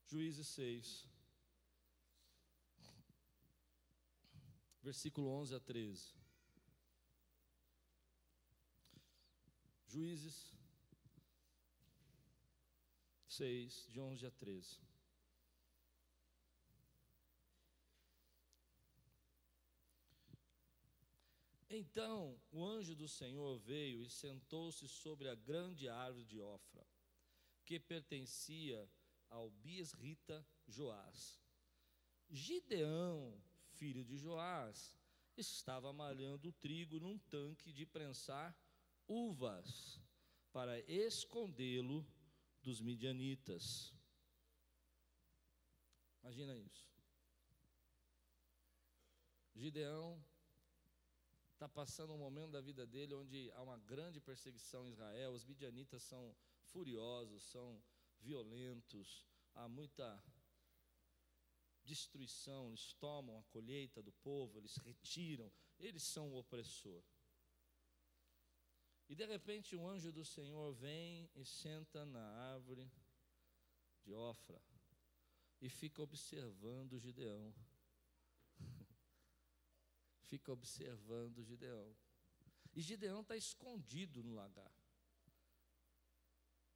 [0.06, 1.08] Juízes 6.
[4.82, 6.25] Versículo 11 a 13.
[9.86, 10.54] Juízes
[13.28, 14.80] 6, de 11 a 13.
[21.68, 26.86] Então o anjo do Senhor veio e sentou-se sobre a grande árvore de Ofra,
[27.64, 28.88] que pertencia
[29.28, 31.38] ao Biesrita Joás.
[32.30, 33.38] Gideão,
[33.74, 34.96] filho de Joás,
[35.36, 38.56] estava malhando o trigo num tanque de prensar
[39.08, 40.00] uvas
[40.52, 42.06] para escondê-lo
[42.62, 43.94] dos midianitas.
[46.22, 46.90] Imagina isso.
[49.54, 50.22] Gideão
[51.52, 55.44] está passando um momento da vida dele onde há uma grande perseguição em Israel, os
[55.44, 57.82] midianitas são furiosos, são
[58.20, 60.22] violentos, há muita
[61.84, 67.02] destruição, eles tomam a colheita do povo, eles retiram, eles são o opressor.
[69.08, 72.90] E de repente um anjo do Senhor vem e senta na árvore
[74.02, 74.60] de Ofra
[75.60, 77.54] e fica observando Gideão
[80.26, 81.94] fica observando Gideão.
[82.74, 84.72] E Gideão está escondido no lagar.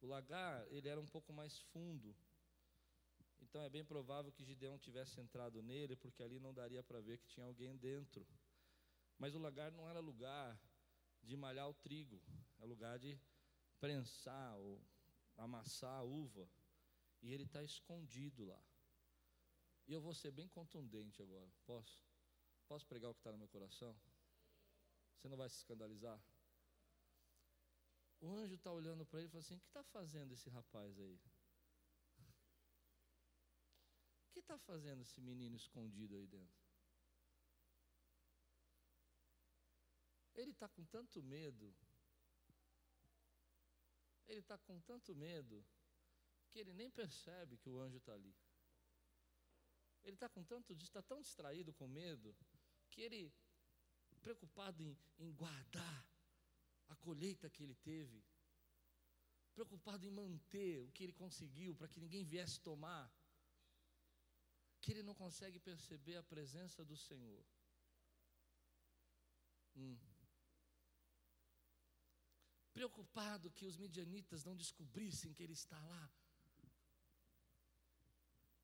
[0.01, 2.15] O lagar, ele era um pouco mais fundo.
[3.39, 7.19] Então é bem provável que Gideão tivesse entrado nele, porque ali não daria para ver
[7.19, 8.25] que tinha alguém dentro.
[9.19, 10.59] Mas o lagar não era lugar
[11.23, 12.21] de malhar o trigo,
[12.59, 13.19] é lugar de
[13.79, 14.81] prensar ou
[15.37, 16.49] amassar a uva.
[17.21, 18.63] E ele está escondido lá.
[19.87, 22.03] E eu vou ser bem contundente agora, posso?
[22.67, 23.95] Posso pregar o que está no meu coração?
[25.15, 26.19] Você não vai se escandalizar?
[28.21, 30.99] O anjo está olhando para ele e fala assim: O que está fazendo esse rapaz
[30.99, 31.19] aí?
[34.29, 36.60] O que está fazendo esse menino escondido aí dentro?
[40.35, 41.75] Ele está com tanto medo,
[44.27, 45.65] ele está com tanto medo,
[46.49, 48.35] que ele nem percebe que o anjo está ali.
[50.03, 52.35] Ele está com tanto, está tão distraído com medo,
[52.89, 53.33] que ele,
[54.21, 56.07] preocupado em, em guardar
[56.89, 58.23] a colheita que ele teve,
[59.53, 63.11] preocupado em manter o que ele conseguiu para que ninguém viesse tomar,
[64.81, 67.45] que ele não consegue perceber a presença do Senhor.
[69.75, 70.10] Hum.
[72.73, 76.11] Preocupado que os midianitas não descobrissem que ele está lá,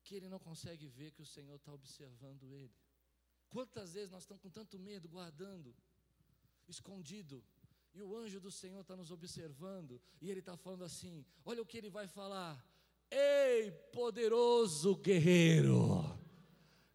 [0.02, 2.74] que ele não consegue ver que o Senhor está observando ele.
[3.50, 5.74] Quantas vezes nós estamos com tanto medo, guardando,
[6.66, 7.44] escondido,
[7.94, 11.66] e o anjo do Senhor está nos observando, e ele está falando assim: olha o
[11.66, 12.64] que ele vai falar.
[13.10, 16.18] Ei, poderoso guerreiro!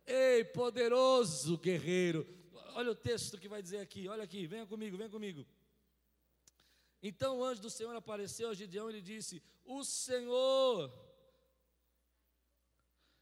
[0.06, 2.28] Ei, poderoso guerreiro!
[2.76, 5.46] Olha o texto que vai dizer aqui, olha aqui, venha comigo, venha comigo.
[7.06, 10.90] Então o anjo do Senhor apareceu a Gideão e ele disse: O Senhor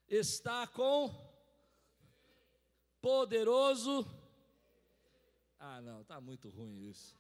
[0.08, 1.10] está com
[3.02, 4.06] poderoso.
[5.58, 7.18] Ah, não, está muito ruim isso.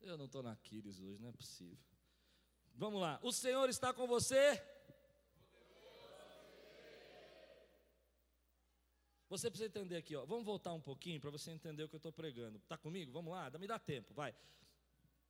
[0.00, 1.76] Eu não estou na Quiris hoje, não é possível.
[2.74, 4.62] Vamos lá, o Senhor está com você.
[9.28, 10.24] Você precisa entender aqui, ó.
[10.24, 12.56] Vamos voltar um pouquinho para você entender o que eu estou pregando.
[12.56, 13.12] Está comigo?
[13.12, 14.34] Vamos lá, me dá tempo, vai.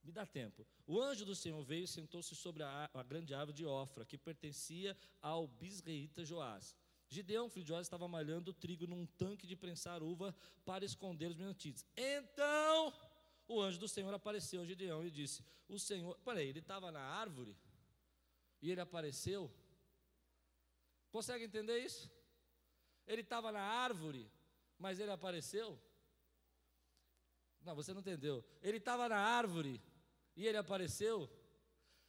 [0.03, 0.67] Me dá tempo.
[0.87, 4.17] O anjo do Senhor veio e sentou-se sobre a, a, grande árvore de Ofra, que
[4.17, 6.75] pertencia ao bisreíta Joás.
[7.09, 10.35] Gideão, filho de Joás, estava malhando trigo num tanque de prensar uva
[10.65, 11.85] para esconder os menonitas.
[11.97, 12.93] Então,
[13.47, 17.01] o anjo do Senhor apareceu a Gideão e disse: O Senhor, peraí, ele estava na
[17.01, 17.57] árvore
[18.63, 19.53] e ele apareceu.
[21.11, 22.11] Consegue entender isso?
[23.07, 24.31] Ele estava na árvore,
[24.79, 25.79] mas ele apareceu?
[27.63, 28.45] Não, você não entendeu.
[28.63, 29.83] Ele estava na árvore
[30.37, 31.29] e ele apareceu?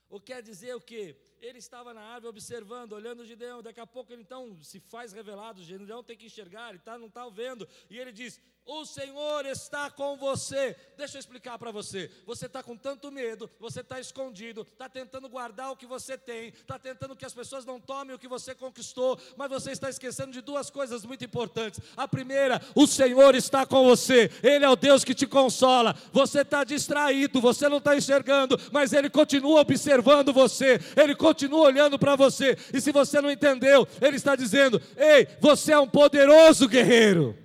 [0.10, 1.16] O quer dizer o quê?
[1.42, 3.64] Ele estava na árvore observando, olhando Gideão.
[3.64, 5.64] Daqui a pouco ele então se faz revelado.
[5.64, 7.68] Gideão tem que enxergar, ele tá, não está vendo.
[7.90, 10.76] E ele diz: o Senhor está com você.
[10.96, 12.12] Deixa eu explicar para você.
[12.28, 16.50] Você está com tanto medo, você está escondido, está tentando guardar o que você tem,
[16.50, 20.32] está tentando que as pessoas não tomem o que você conquistou, mas você está esquecendo
[20.32, 21.80] de duas coisas muito importantes.
[21.98, 25.96] A primeira, o Senhor está com você, Ele é o Deus que te consola.
[26.14, 31.98] Você está distraído, você não está enxergando, mas Ele continua observando você, Ele continua olhando
[31.98, 32.58] para você.
[32.74, 37.38] E se você não entendeu, Ele está dizendo: Ei, você é um poderoso guerreiro.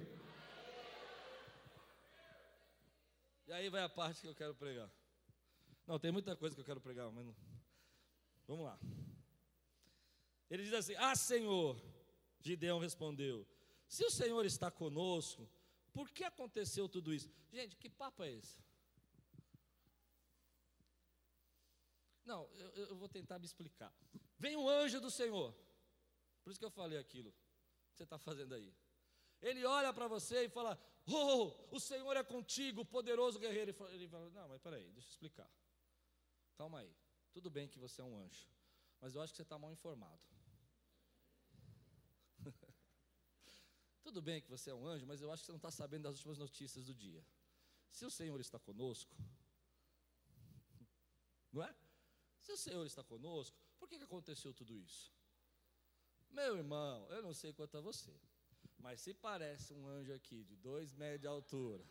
[3.67, 4.91] aí vai a parte que eu quero pregar.
[5.87, 7.27] Não, tem muita coisa que eu quero pregar, mas.
[8.47, 8.79] Vamos lá.
[10.51, 11.81] Ele diz assim: Ah, Senhor,
[12.41, 13.47] Gideão respondeu:
[13.89, 15.49] Se o Senhor está conosco,
[15.93, 17.29] por que aconteceu tudo isso?
[17.53, 18.59] Gente, que papo é esse?
[22.27, 23.95] Não, eu, eu vou tentar me explicar.
[24.37, 25.55] Vem um anjo do Senhor.
[26.43, 27.33] Por isso que eu falei aquilo.
[27.91, 28.75] que você está fazendo aí?
[29.41, 33.75] Ele olha para você e fala: Oh, o Senhor é contigo, poderoso guerreiro.
[33.91, 35.51] Ele fala: Não, mas peraí, deixa eu explicar.
[36.57, 36.93] Calma aí.
[37.33, 38.49] Tudo bem que você é um anjo,
[39.01, 40.21] mas eu acho que você está mal informado.
[44.03, 46.05] Tudo bem que você é um anjo, mas eu acho que você não está sabendo
[46.05, 47.25] das últimas notícias do dia.
[47.91, 49.17] Se o Senhor está conosco,
[51.53, 51.75] não é?
[52.47, 55.13] Se o Senhor está conosco, por que, que aconteceu tudo isso?
[56.31, 58.15] Meu irmão, eu não sei quanto a você,
[58.79, 61.85] mas se parece um anjo aqui de dois metros de altura,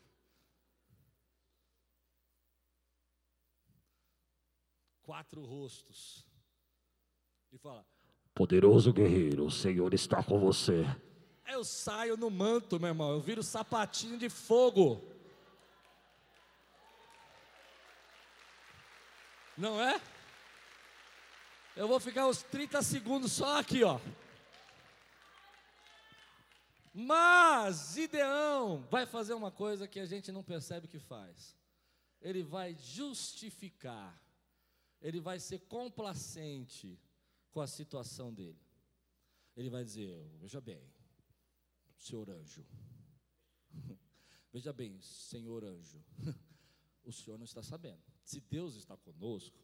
[5.03, 6.25] quatro rostos,
[7.51, 7.85] e fala:
[8.33, 10.85] Poderoso guerreiro, o Senhor está com você.
[11.45, 15.03] Eu saio no manto, meu irmão, eu viro sapatinho de fogo.
[19.57, 20.14] Não é?
[21.75, 23.99] Eu vou ficar uns 30 segundos só aqui, ó.
[26.93, 31.53] Mas Gideão vai fazer uma coisa que a gente não percebe que faz.
[32.21, 34.17] Ele vai justificar.
[35.01, 36.97] Ele vai ser complacente
[37.51, 38.61] com a situação dele.
[39.57, 40.81] Ele vai dizer: Veja bem,
[41.97, 42.65] senhor anjo.
[44.53, 46.01] Veja bem, senhor anjo.
[47.03, 48.01] O senhor não está sabendo.
[48.23, 49.55] Se Deus está conosco,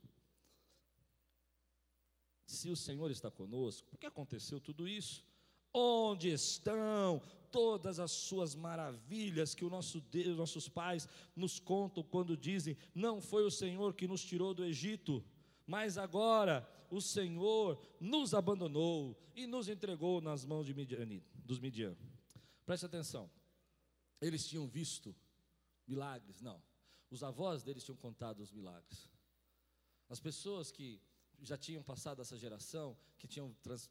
[2.52, 5.24] se o Senhor está conosco, por que aconteceu tudo isso?
[5.74, 12.38] Onde estão todas as suas maravilhas que o nosso Deus, nossos pais nos contam quando
[12.38, 15.24] dizem: Não foi o Senhor que nos tirou do Egito,
[15.66, 21.96] mas agora o Senhor nos abandonou e nos entregou nas mãos Midian, dos Midian.
[22.66, 23.30] Preste atenção,
[24.20, 25.16] eles tinham visto
[25.88, 26.42] milagres?
[26.42, 26.62] Não.
[27.10, 29.10] Os avós deles tinham contado os milagres.
[30.10, 31.02] As pessoas que
[31.42, 33.90] já tinham passado essa geração, que tinham trans,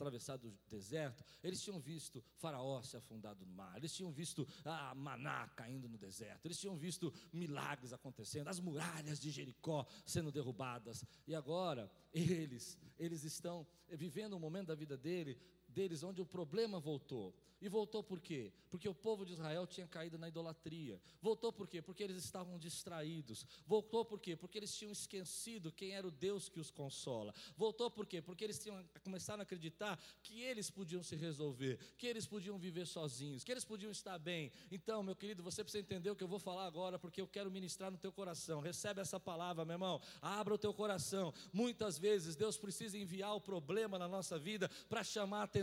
[0.00, 4.94] atravessado o deserto, eles tinham visto Faraó se afundado no mar, eles tinham visto a
[4.94, 11.04] maná caindo no deserto, eles tinham visto milagres acontecendo, as muralhas de Jericó sendo derrubadas,
[11.26, 15.38] e agora eles, eles estão vivendo um momento da vida dele,
[15.70, 17.34] deles onde o problema voltou.
[17.60, 18.50] E voltou por quê?
[18.70, 20.98] Porque o povo de Israel tinha caído na idolatria.
[21.20, 21.82] Voltou por quê?
[21.82, 23.44] Porque eles estavam distraídos.
[23.66, 24.34] Voltou por quê?
[24.34, 27.34] Porque eles tinham esquecido quem era o Deus que os consola.
[27.56, 28.22] Voltou por quê?
[28.22, 32.86] Porque eles tinham começaram a acreditar que eles podiam se resolver, que eles podiam viver
[32.86, 34.50] sozinhos, que eles podiam estar bem.
[34.70, 37.50] Então, meu querido, você precisa entender o que eu vou falar agora, porque eu quero
[37.50, 38.60] ministrar no teu coração.
[38.60, 40.00] Recebe essa palavra, meu irmão.
[40.22, 41.34] Abra o teu coração.
[41.52, 45.59] Muitas vezes Deus precisa enviar o problema na nossa vida para chamar a atenção.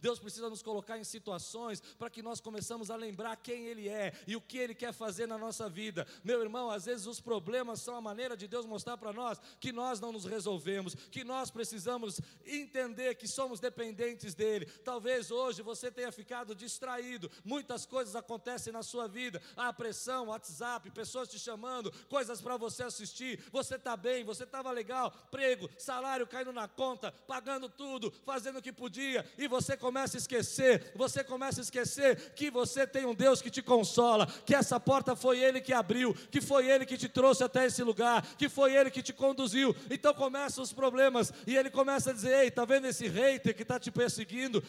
[0.00, 4.12] Deus precisa nos colocar em situações para que nós começamos a lembrar quem Ele é
[4.26, 6.06] e o que Ele quer fazer na nossa vida.
[6.22, 9.72] Meu irmão, às vezes os problemas são a maneira de Deus mostrar para nós que
[9.72, 14.66] nós não nos resolvemos, que nós precisamos entender que somos dependentes dEle.
[14.66, 20.90] Talvez hoje você tenha ficado distraído, muitas coisas acontecem na sua vida, a pressão, WhatsApp,
[20.90, 23.42] pessoas te chamando, coisas para você assistir.
[23.52, 28.62] Você está bem, você estava legal, prego, salário caindo na conta, pagando tudo, fazendo o
[28.62, 33.14] que podia, e você começa a esquecer, você começa a esquecer que você tem um
[33.14, 36.96] Deus que te consola, que essa porta foi Ele que abriu, que foi Ele que
[36.96, 39.76] te trouxe até esse lugar, que foi Ele que te conduziu.
[39.90, 43.62] Então começam os problemas e Ele começa a dizer: Ei, está vendo esse hater que
[43.62, 44.62] está te perseguindo?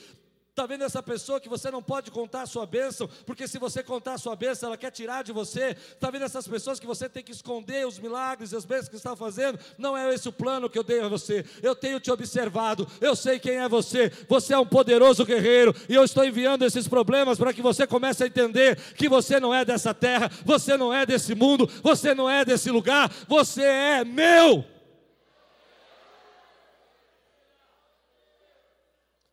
[0.55, 3.83] Está vendo essa pessoa que você não pode contar a sua bênção, porque se você
[3.83, 5.75] contar a sua bênção, ela quer tirar de você.
[5.91, 8.95] Está vendo essas pessoas que você tem que esconder os milagres e as bênçãos que
[8.95, 9.59] está fazendo?
[9.77, 11.43] Não é esse o plano que eu dei a você.
[11.61, 14.09] Eu tenho te observado, eu sei quem é você.
[14.29, 18.23] Você é um poderoso guerreiro e eu estou enviando esses problemas para que você comece
[18.23, 22.29] a entender que você não é dessa terra, você não é desse mundo, você não
[22.29, 24.74] é desse lugar, você é meu.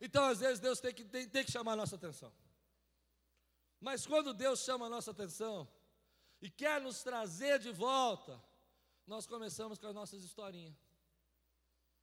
[0.05, 2.29] Então, às vezes, Deus tem que, tem, tem que chamar a nossa atenção.
[3.79, 5.65] Mas quando Deus chama a nossa atenção
[6.41, 8.37] e quer nos trazer de volta,
[9.07, 10.75] nós começamos com as nossas historinhas.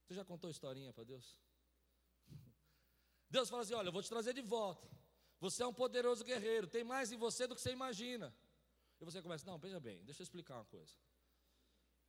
[0.03, 1.37] Você já contou historinha para Deus?
[3.29, 4.89] Deus fala assim: Olha, eu vou te trazer de volta.
[5.39, 8.35] Você é um poderoso guerreiro, tem mais em você do que você imagina.
[8.99, 10.95] E você começa: Não, veja bem, deixa eu explicar uma coisa.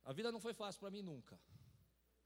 [0.04, 1.38] A vida não foi fácil para mim nunca.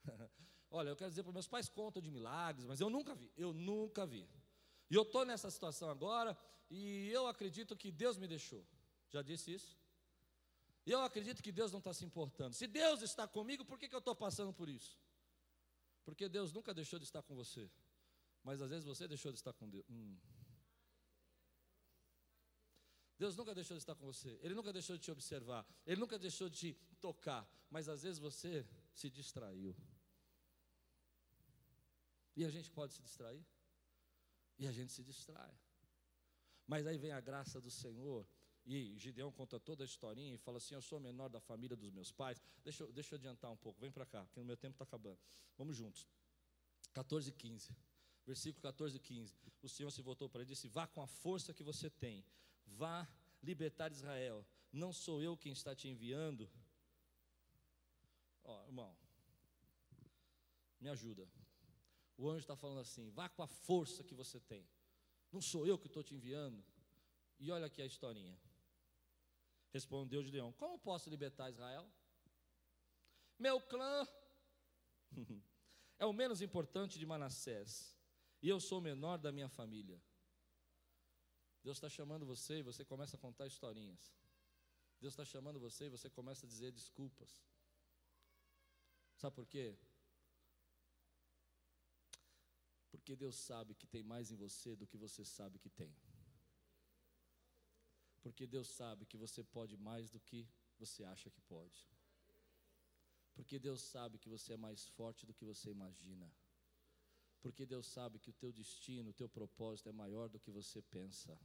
[0.71, 3.53] Olha, eu quero dizer para meus pais contam de milagres, mas eu nunca vi, eu
[3.53, 4.29] nunca vi.
[4.91, 6.37] E eu estou nessa situação agora
[6.71, 8.67] e eu acredito que Deus me deixou.
[9.09, 9.79] Já disse isso?
[10.85, 12.55] E eu acredito que Deus não está se importando.
[12.55, 14.99] Se Deus está comigo, por que, que eu estou passando por isso?
[16.05, 17.69] Porque Deus nunca deixou de estar com você.
[18.45, 19.85] Mas às vezes você deixou de estar com Deus.
[19.91, 20.17] Hum.
[23.19, 24.39] Deus nunca deixou de estar com você.
[24.43, 25.67] Ele nunca deixou de te observar.
[25.85, 27.49] Ele nunca deixou de te tocar.
[27.69, 29.75] Mas às vezes você se distraiu.
[32.37, 33.45] E a gente pode se distrair?
[34.59, 35.55] E a gente se distrai.
[36.67, 38.27] Mas aí vem a graça do Senhor,
[38.67, 41.91] e Gideão conta toda a historinha e fala assim: Eu sou menor da família dos
[41.91, 42.43] meus pais.
[42.65, 44.85] Deixa, eu, deixa eu adiantar um pouco, vem para cá, porque o meu tempo está
[44.85, 45.19] acabando.
[45.57, 46.07] Vamos juntos.
[46.93, 47.77] 14 e 15.
[48.27, 49.35] Versículo 14 e 15.
[49.63, 52.25] O Senhor se voltou para ele e disse: Vá com a força que você tem,
[52.67, 53.09] vá
[53.41, 54.45] libertar Israel.
[54.73, 56.51] Não sou eu quem está te enviando.
[58.43, 58.97] Ó, irmão,
[60.81, 61.29] me ajuda.
[62.17, 64.67] O anjo está falando assim: vá com a força que você tem.
[65.31, 66.65] Não sou eu que estou te enviando.
[67.39, 68.39] E olha aqui a historinha.
[69.71, 71.87] Respondeu Gideão: Como posso libertar Israel?
[73.39, 74.07] Meu clã
[75.99, 77.95] é o menos importante de Manassés,
[78.43, 80.01] e eu sou o menor da minha família.
[81.63, 84.15] Deus está chamando você e você começa a contar historinhas.
[85.01, 87.45] Deus está chamando você e você começa a dizer desculpas.
[89.17, 89.77] Sabe por quê?
[93.07, 95.95] Porque Deus sabe que tem mais em você do que você sabe que tem.
[98.21, 100.45] Porque Deus sabe que você pode mais do que
[100.77, 101.89] você acha que pode.
[103.33, 106.29] Porque Deus sabe que você é mais forte do que você imagina.
[107.41, 110.83] Porque Deus sabe que o teu destino, o teu propósito é maior do que você
[110.83, 111.39] pensa.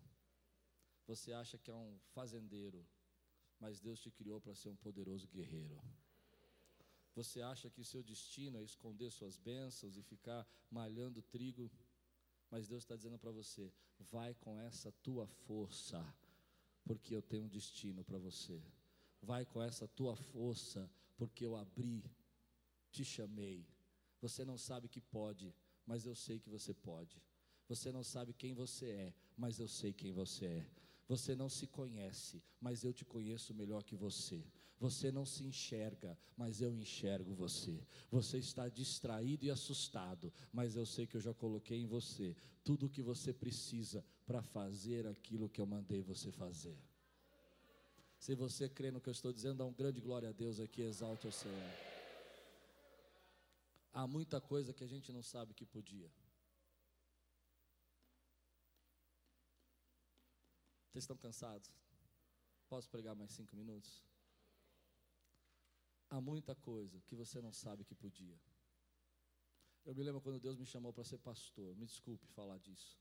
[1.05, 2.84] Você acha que é um fazendeiro,
[3.59, 5.80] mas Deus te criou para ser um poderoso guerreiro.
[7.14, 11.70] Você acha que seu destino é esconder suas bênçãos e ficar malhando trigo,
[12.49, 13.72] mas Deus está dizendo para você:
[14.12, 16.01] vai com essa tua força,
[16.86, 18.62] porque eu tenho um destino para você.
[19.22, 22.03] Vai com essa tua força, porque eu abri,
[22.91, 23.68] te chamei.
[24.22, 25.53] Você não sabe que pode,
[25.86, 27.22] mas eu sei que você pode.
[27.68, 30.70] Você não sabe quem você é, mas eu sei quem você é.
[31.07, 34.45] Você não se conhece, mas eu te conheço melhor que você.
[34.82, 37.86] Você não se enxerga, mas eu enxergo você.
[38.09, 42.88] Você está distraído e assustado, mas eu sei que eu já coloquei em você tudo
[42.88, 46.75] o que você precisa para fazer aquilo que eu mandei você fazer.
[48.17, 50.82] Se você crê no que eu estou dizendo, dá um grande glória a Deus aqui,
[50.82, 51.71] exalte o Senhor.
[53.93, 56.09] Há muita coisa que a gente não sabe que podia.
[60.89, 61.69] Vocês estão cansados?
[62.67, 64.11] Posso pregar mais cinco minutos?
[66.12, 68.38] Há muita coisa que você não sabe que podia.
[69.86, 71.74] Eu me lembro quando Deus me chamou para ser pastor.
[71.78, 72.99] Me desculpe falar disso.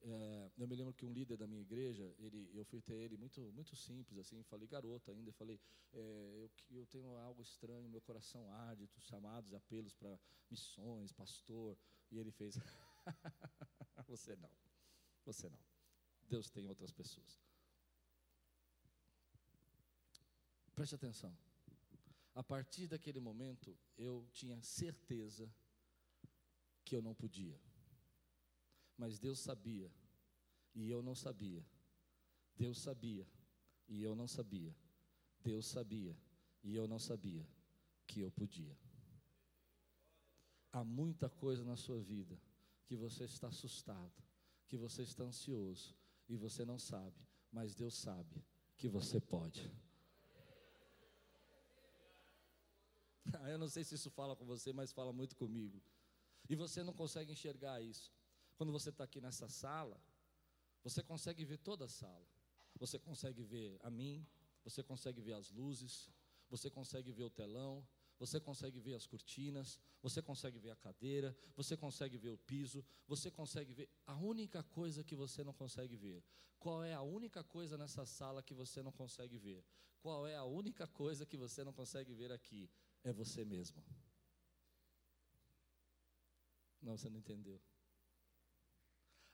[0.00, 3.16] É, eu me lembro que um líder da minha igreja, ele, eu fui ter ele
[3.16, 5.58] muito, muito simples assim, falei garoto ainda, falei,
[5.92, 10.18] é, eu, eu tenho algo estranho, meu coração arde, chamados, apelos para
[10.50, 11.78] missões, pastor,
[12.10, 12.58] e ele fez,
[14.06, 14.50] você não,
[15.24, 15.64] você não.
[16.28, 17.40] Deus tem outras pessoas.
[20.74, 21.36] Preste atenção.
[22.34, 25.48] A partir daquele momento, eu tinha certeza
[26.84, 27.58] que eu não podia.
[28.96, 29.90] Mas Deus sabia,
[30.74, 31.64] e eu não sabia.
[32.56, 33.26] Deus sabia,
[33.88, 34.74] e eu não sabia.
[35.40, 36.16] Deus sabia,
[36.62, 37.46] e eu não sabia
[38.06, 38.76] que eu podia.
[40.72, 42.40] Há muita coisa na sua vida
[42.84, 44.12] que você está assustado,
[44.66, 45.94] que você está ansioso,
[46.28, 47.16] e você não sabe,
[47.52, 48.44] mas Deus sabe
[48.76, 49.70] que você pode.
[53.50, 55.82] Eu não sei se isso fala com você, mas fala muito comigo.
[56.48, 58.12] E você não consegue enxergar isso.
[58.56, 60.00] Quando você está aqui nessa sala,
[60.82, 62.26] você consegue ver toda a sala.
[62.78, 64.26] Você consegue ver a mim,
[64.62, 66.10] você consegue ver as luzes,
[66.48, 67.86] você consegue ver o telão,
[68.18, 72.84] você consegue ver as cortinas, você consegue ver a cadeira, você consegue ver o piso,
[73.06, 76.22] você consegue ver a única coisa que você não consegue ver.
[76.58, 79.64] Qual é a única coisa nessa sala que você não consegue ver?
[80.00, 82.70] Qual é a única coisa que você não consegue ver aqui?
[83.04, 83.84] É você mesmo.
[86.82, 87.60] Não, você não entendeu.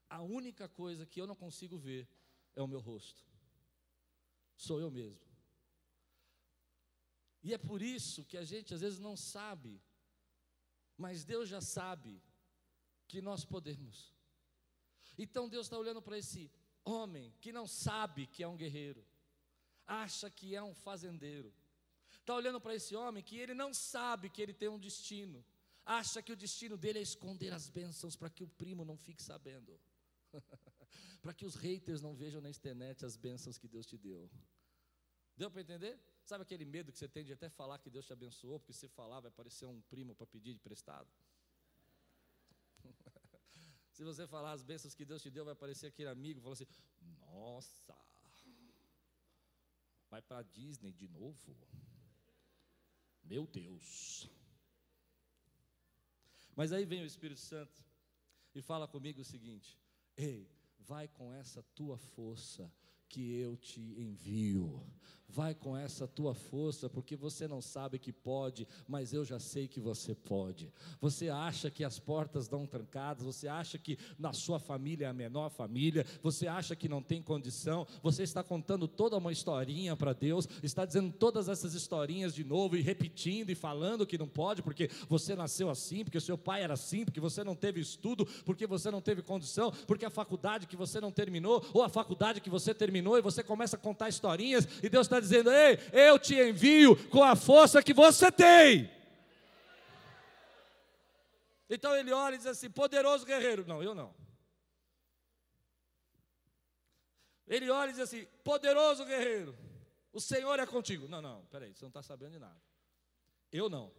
[0.09, 2.09] A única coisa que eu não consigo ver
[2.55, 3.25] é o meu rosto.
[4.57, 5.31] Sou eu mesmo.
[7.43, 9.81] E é por isso que a gente às vezes não sabe,
[10.97, 12.23] mas Deus já sabe
[13.09, 14.13] que nós podemos.
[15.17, 16.51] Então Deus está olhando para esse
[16.85, 19.07] homem que não sabe que é um guerreiro,
[19.87, 21.55] acha que é um fazendeiro,
[22.21, 25.45] está olhando para esse homem que ele não sabe que ele tem um destino,
[25.85, 29.23] acha que o destino dele é esconder as bênçãos para que o primo não fique
[29.23, 29.79] sabendo,
[31.23, 34.31] para que os haters não vejam na internet as bênçãos que Deus te deu.
[35.37, 35.99] Deu para entender?
[36.23, 38.89] Sabe aquele medo que você tem de até falar que Deus te abençoou, porque se
[38.89, 41.11] falar vai parecer um primo para pedir de prestado?
[43.91, 46.67] se você falar as bênçãos que Deus te deu, vai parecer aquele amigo falando assim:
[47.21, 47.97] Nossa,
[50.11, 51.57] vai para Disney de novo?
[53.25, 54.29] Meu Deus.
[56.57, 57.83] Mas aí vem o Espírito Santo
[58.55, 59.79] e fala comigo o seguinte:
[60.17, 62.73] Ei, vai com essa tua força
[63.09, 64.87] que eu te envio.
[65.33, 69.69] Vai com essa tua força, porque você não sabe que pode, mas eu já sei
[69.69, 70.73] que você pode.
[71.01, 75.13] Você acha que as portas estão trancadas, você acha que na sua família é a
[75.13, 80.13] menor família, você acha que não tem condição, você está contando toda uma historinha para
[80.13, 84.63] Deus, está dizendo todas essas historinhas de novo e repetindo e falando que não pode,
[84.63, 88.67] porque você nasceu assim, porque seu pai era assim, porque você não teve estudo, porque
[88.67, 92.51] você não teve condição, porque a faculdade que você não terminou, ou a faculdade que
[92.51, 96.35] você terminou, e você começa a contar historinhas, e Deus está dizendo: Ei, eu te
[96.35, 98.91] envio com a força que você tem.
[101.69, 103.67] Então ele olha e diz assim: Poderoso guerreiro.
[103.67, 104.15] Não, eu não.
[107.47, 109.57] Ele olha e diz assim: Poderoso guerreiro,
[110.13, 111.09] o Senhor é contigo.
[111.09, 112.61] Não, não, peraí, você não está sabendo de nada.
[113.53, 113.93] Eu não.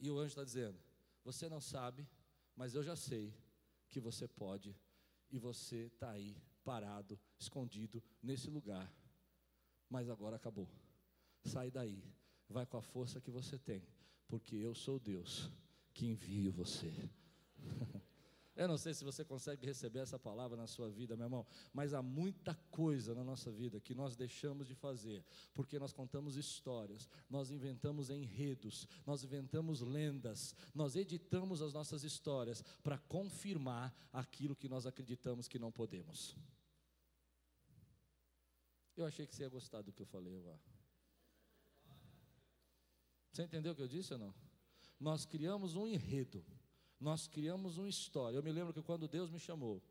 [0.00, 0.78] E o anjo está dizendo:
[1.24, 2.08] Você não sabe,
[2.54, 3.34] mas eu já sei
[3.88, 4.76] que você pode,
[5.30, 8.90] e você está aí, parado, escondido nesse lugar
[9.92, 10.66] mas agora acabou.
[11.44, 12.02] Sai daí,
[12.48, 13.86] vai com a força que você tem,
[14.26, 15.50] porque eu sou Deus
[15.92, 16.90] que envio você.
[18.54, 21.94] Eu não sei se você consegue receber essa palavra na sua vida, meu irmão, mas
[21.94, 25.24] há muita coisa na nossa vida que nós deixamos de fazer,
[25.54, 32.62] porque nós contamos histórias, nós inventamos enredos, nós inventamos lendas, nós editamos as nossas histórias
[32.82, 36.36] para confirmar aquilo que nós acreditamos que não podemos.
[38.96, 40.60] Eu achei que você ia gostar do que eu falei agora.
[43.32, 44.34] Você entendeu o que eu disse ou não?
[45.00, 46.44] Nós criamos um enredo,
[47.00, 48.36] nós criamos uma história.
[48.36, 49.82] Eu me lembro que quando Deus me chamou,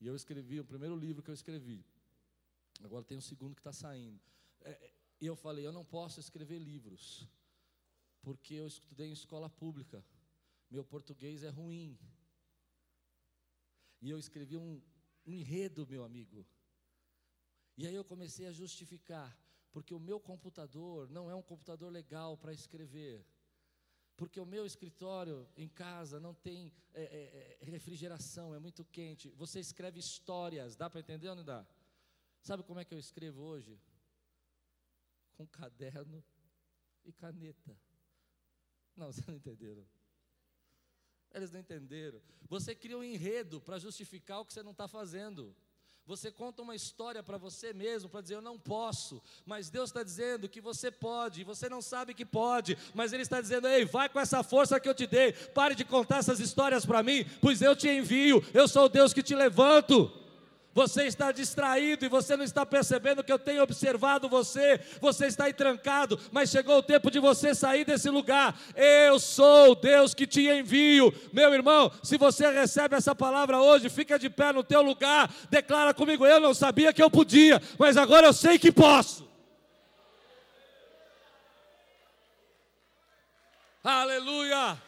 [0.00, 1.84] e eu escrevi o primeiro livro que eu escrevi,
[2.82, 4.20] agora tem o segundo que está saindo.
[4.62, 7.28] É, e eu falei, eu não posso escrever livros,
[8.22, 10.04] porque eu estudei em escola pública,
[10.68, 11.98] meu português é ruim.
[14.02, 14.82] E eu escrevi um,
[15.26, 16.46] um enredo, meu amigo,
[17.80, 19.34] e aí eu comecei a justificar,
[19.72, 23.24] porque o meu computador não é um computador legal para escrever.
[24.18, 29.30] Porque o meu escritório em casa não tem é, é, é refrigeração, é muito quente.
[29.30, 31.66] Você escreve histórias, dá para entender ou não dá?
[32.42, 33.80] Sabe como é que eu escrevo hoje?
[35.32, 36.22] Com caderno
[37.02, 37.74] e caneta.
[38.94, 39.86] Não, vocês não entenderam.
[41.32, 42.20] Eles não entenderam.
[42.46, 45.56] Você cria um enredo para justificar o que você não está fazendo.
[46.06, 50.02] Você conta uma história para você mesmo, para dizer eu não posso, mas Deus está
[50.02, 54.08] dizendo que você pode, você não sabe que pode, mas Ele está dizendo: ei, vai
[54.08, 57.62] com essa força que eu te dei, pare de contar essas histórias para mim, pois
[57.62, 60.19] eu te envio, eu sou o Deus que te levanto.
[60.72, 64.80] Você está distraído e você não está percebendo que eu tenho observado você.
[65.00, 68.56] Você está aí trancado, mas chegou o tempo de você sair desse lugar.
[68.76, 71.12] Eu sou Deus que te envio.
[71.32, 75.28] Meu irmão, se você recebe essa palavra hoje, fica de pé no teu lugar.
[75.50, 79.28] Declara comigo: eu não sabia que eu podia, mas agora eu sei que posso.
[83.82, 84.80] Aleluia!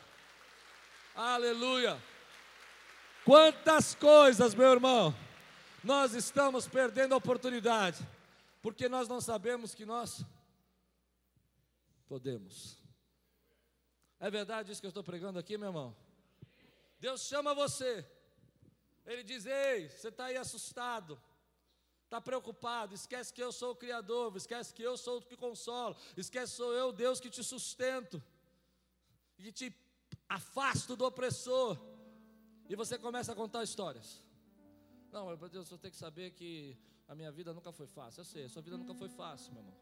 [1.16, 1.96] Aleluia!
[3.24, 5.12] Quantas coisas, meu irmão
[5.84, 8.06] nós estamos perdendo a oportunidade,
[8.60, 10.24] porque nós não sabemos que nós
[12.06, 12.78] podemos.
[14.20, 15.96] É verdade isso que eu estou pregando aqui, meu irmão?
[17.00, 18.06] Deus chama você,
[19.04, 21.20] Ele diz: Ei, você está aí assustado,
[22.04, 25.96] está preocupado, esquece que eu sou o Criador, esquece que eu sou o que consolo,
[26.16, 28.22] esquece que sou eu, Deus, que te sustento,
[29.36, 29.74] e te
[30.28, 31.76] afasto do opressor,
[32.68, 34.22] e você começa a contar histórias.
[35.12, 38.20] Não, mas Deus, eu tenho que saber que a minha vida nunca foi fácil.
[38.20, 39.76] Eu sei, a sua vida nunca foi fácil, meu irmão.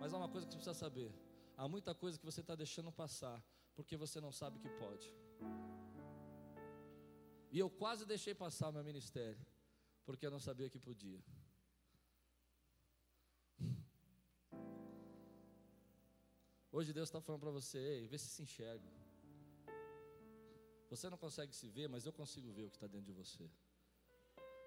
[0.00, 1.12] Mas há uma coisa que você precisa saber:
[1.56, 3.44] há muita coisa que você está deixando passar,
[3.76, 5.14] porque você não sabe que pode.
[7.52, 9.44] E eu quase deixei passar o meu ministério,
[10.06, 11.22] porque eu não sabia que podia.
[16.72, 18.88] Hoje Deus está falando para você, ei, vê se se enxerga.
[20.88, 23.50] Você não consegue se ver, mas eu consigo ver o que está dentro de você.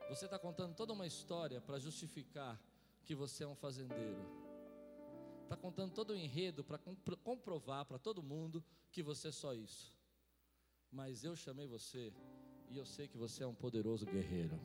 [0.09, 2.59] Você está contando toda uma história para justificar
[3.03, 4.21] que você é um fazendeiro.
[5.43, 6.79] Está contando todo o enredo para
[7.23, 9.93] comprovar para todo mundo que você é só isso.
[10.91, 12.13] Mas eu chamei você
[12.69, 14.59] e eu sei que você é um poderoso guerreiro.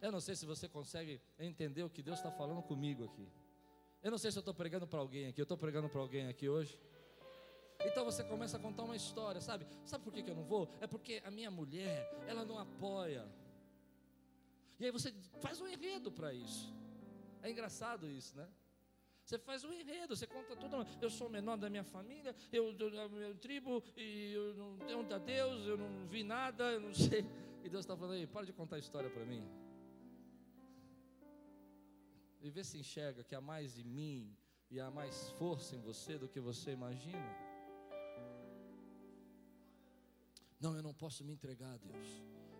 [0.00, 3.26] Eu não sei se você consegue entender o que Deus está falando comigo aqui.
[4.02, 5.40] Eu não sei se eu estou pregando para alguém aqui.
[5.40, 6.78] Eu estou pregando para alguém aqui hoje.
[7.84, 9.66] Então você começa a contar uma história, sabe?
[9.84, 10.68] Sabe por que, eu não vou?
[10.80, 13.26] É porque a minha mulher, ela não apoia.
[14.78, 16.72] E aí você faz um enredo para isso.
[17.42, 18.48] É engraçado isso, né?
[19.24, 20.86] Você faz um enredo, você conta tudo.
[21.00, 25.14] Eu sou o menor da minha família, eu, eu, minha tribo, e eu não tenho
[25.14, 27.24] a Deus, eu não vi nada, eu não sei.
[27.62, 29.48] E Deus está falando aí, para de contar história para mim.
[32.42, 34.36] E vê se enxerga que há mais em mim
[34.70, 37.43] e há mais força em você do que você imagina.
[40.64, 42.06] Não, eu não posso me entregar a Deus.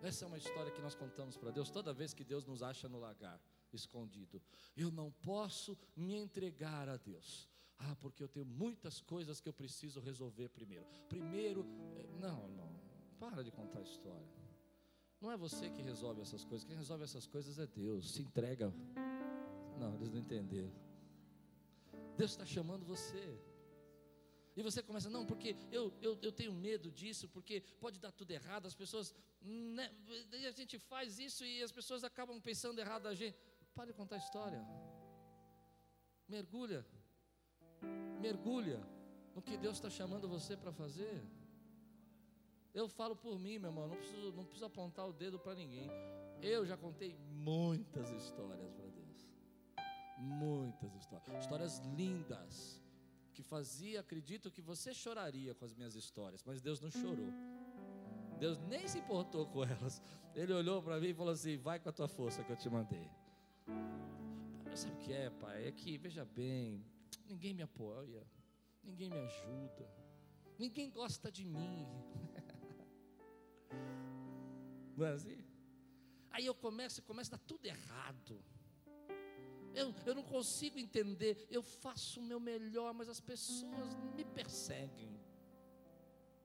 [0.03, 2.87] Essa é uma história que nós contamos para Deus toda vez que Deus nos acha
[2.87, 3.41] no lagar
[3.73, 4.39] escondido.
[4.77, 7.49] Eu não posso me entregar a Deus.
[7.79, 10.85] Ah, porque eu tenho muitas coisas que eu preciso resolver primeiro.
[11.09, 11.65] Primeiro,
[11.97, 12.79] eh, não, não,
[13.19, 14.29] para de contar a história.
[15.19, 18.11] Não é você que resolve essas coisas, quem resolve essas coisas é Deus.
[18.11, 18.71] Se entrega.
[19.79, 20.71] Não, eles não entenderam.
[22.15, 23.41] Deus está chamando você.
[24.55, 28.31] E você começa, não, porque eu, eu, eu tenho medo disso, porque pode dar tudo
[28.31, 29.91] errado, as pessoas, né,
[30.47, 33.37] a gente faz isso e as pessoas acabam pensando errado da gente.
[33.73, 34.65] Pare de contar história.
[36.29, 36.85] Mergulha.
[38.21, 38.81] Mergulha
[39.35, 41.21] no que Deus está chamando você para fazer.
[42.73, 45.89] Eu falo por mim, meu irmão, não preciso, não preciso apontar o dedo para ninguém.
[46.41, 49.29] Eu já contei muitas histórias para Deus.
[50.17, 51.43] Muitas histórias.
[51.43, 52.84] Histórias lindas.
[53.35, 57.33] Que fazia, acredito que você choraria com as minhas histórias, mas Deus não chorou.
[58.39, 60.01] Deus nem se importou com elas.
[60.33, 62.69] Ele olhou para mim e falou assim: Vai com a tua força que eu te
[62.69, 63.11] mandei.
[64.73, 65.67] Sabe o que é, pai?
[65.67, 66.85] É que, veja bem,
[67.27, 68.25] ninguém me apoia,
[68.81, 69.85] ninguém me ajuda,
[70.57, 71.85] ninguém gosta de mim.
[74.95, 75.43] Não é assim?
[76.31, 78.41] Aí eu começo e começa a dar tudo errado.
[79.75, 81.45] Eu, eu não consigo entender.
[81.49, 85.13] Eu faço o meu melhor, mas as pessoas me perseguem.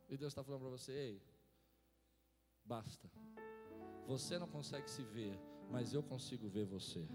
[0.09, 1.23] E Deus está falando para você: ei,
[2.65, 3.11] basta.
[4.07, 5.39] Você não consegue se ver,
[5.71, 7.07] mas eu consigo ver você.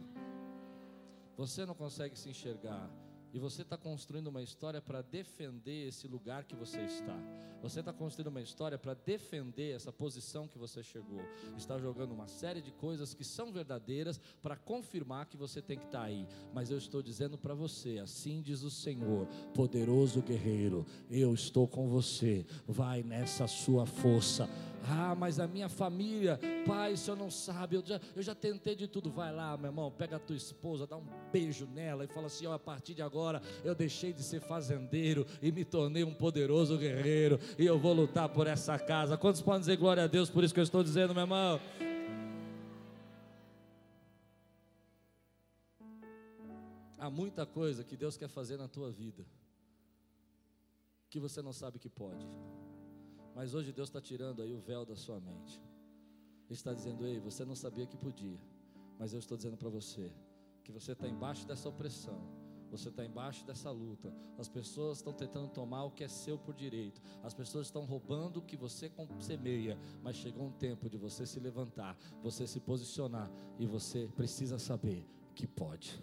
[1.36, 2.90] Você não consegue se enxergar,
[3.36, 7.20] e você está construindo uma história para defender esse lugar que você está.
[7.62, 11.20] Você está construindo uma história para defender essa posição que você chegou.
[11.58, 15.84] Está jogando uma série de coisas que são verdadeiras para confirmar que você tem que
[15.84, 16.26] estar tá aí.
[16.54, 21.90] Mas eu estou dizendo para você: assim diz o Senhor, poderoso guerreiro, eu estou com
[21.90, 22.46] você.
[22.66, 24.48] Vai nessa sua força.
[24.88, 28.76] Ah, mas a minha família, pai, o senhor não sabe, eu já, eu já tentei
[28.76, 29.10] de tudo.
[29.10, 32.46] Vai lá, meu irmão, pega a tua esposa, dá um beijo nela e fala assim:
[32.46, 36.78] ó, a partir de agora eu deixei de ser fazendeiro e me tornei um poderoso
[36.78, 39.18] guerreiro e eu vou lutar por essa casa.
[39.18, 41.60] Quantos podem dizer glória a Deus por isso que eu estou dizendo, meu irmão?
[47.00, 49.26] Há muita coisa que Deus quer fazer na tua vida
[51.10, 52.28] que você não sabe que pode.
[53.36, 55.62] Mas hoje Deus está tirando aí o véu da sua mente.
[56.46, 58.40] Ele está dizendo: Ei, você não sabia que podia,
[58.98, 60.10] mas eu estou dizendo para você
[60.64, 62.20] que você está embaixo dessa opressão.
[62.72, 64.12] Você está embaixo dessa luta.
[64.38, 67.02] As pessoas estão tentando tomar o que é seu por direito.
[67.24, 69.78] As pessoas estão roubando o que você semeia.
[70.02, 73.32] Mas chegou um tempo de você se levantar, você se posicionar.
[73.60, 76.02] E você precisa saber que pode.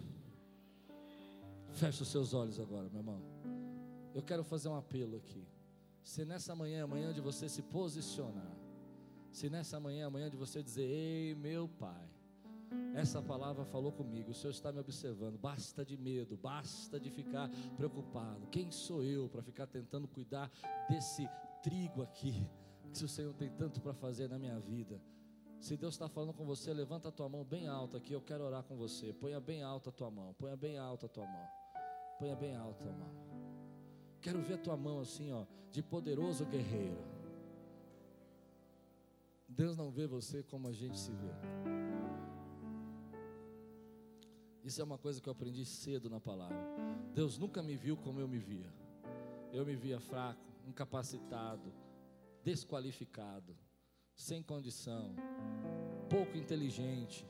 [1.73, 3.21] Feche os seus olhos agora, meu irmão.
[4.15, 5.45] Eu quero fazer um apelo aqui.
[6.03, 8.57] Se nessa manhã é amanhã de você se posicionar,
[9.31, 12.09] se nessa manhã é amanhã de você dizer: Ei, meu Pai,
[12.93, 15.37] essa palavra falou comigo, o Senhor está me observando.
[15.37, 18.47] Basta de medo, basta de ficar preocupado.
[18.47, 20.51] Quem sou eu para ficar tentando cuidar
[20.89, 21.27] desse
[21.63, 22.47] trigo aqui?
[22.93, 25.01] Que o Senhor tem tanto para fazer na minha vida.
[25.59, 28.13] Se Deus está falando com você, levanta a tua mão bem alta aqui.
[28.13, 29.13] Eu quero orar com você.
[29.13, 30.33] Ponha bem alta a tua mão.
[30.33, 31.47] Ponha bem alta a tua mão.
[32.19, 33.32] Ponha bem alta a mão.
[34.23, 36.97] Quero ver a tua mão assim, ó, de poderoso guerreiro.
[39.49, 41.33] Deus não vê você como a gente se vê.
[44.63, 46.57] Isso é uma coisa que eu aprendi cedo na palavra.
[47.13, 48.73] Deus nunca me viu como eu me via.
[49.51, 51.73] Eu me via fraco, incapacitado,
[52.45, 53.57] desqualificado,
[54.15, 55.13] sem condição,
[56.09, 57.27] pouco inteligente,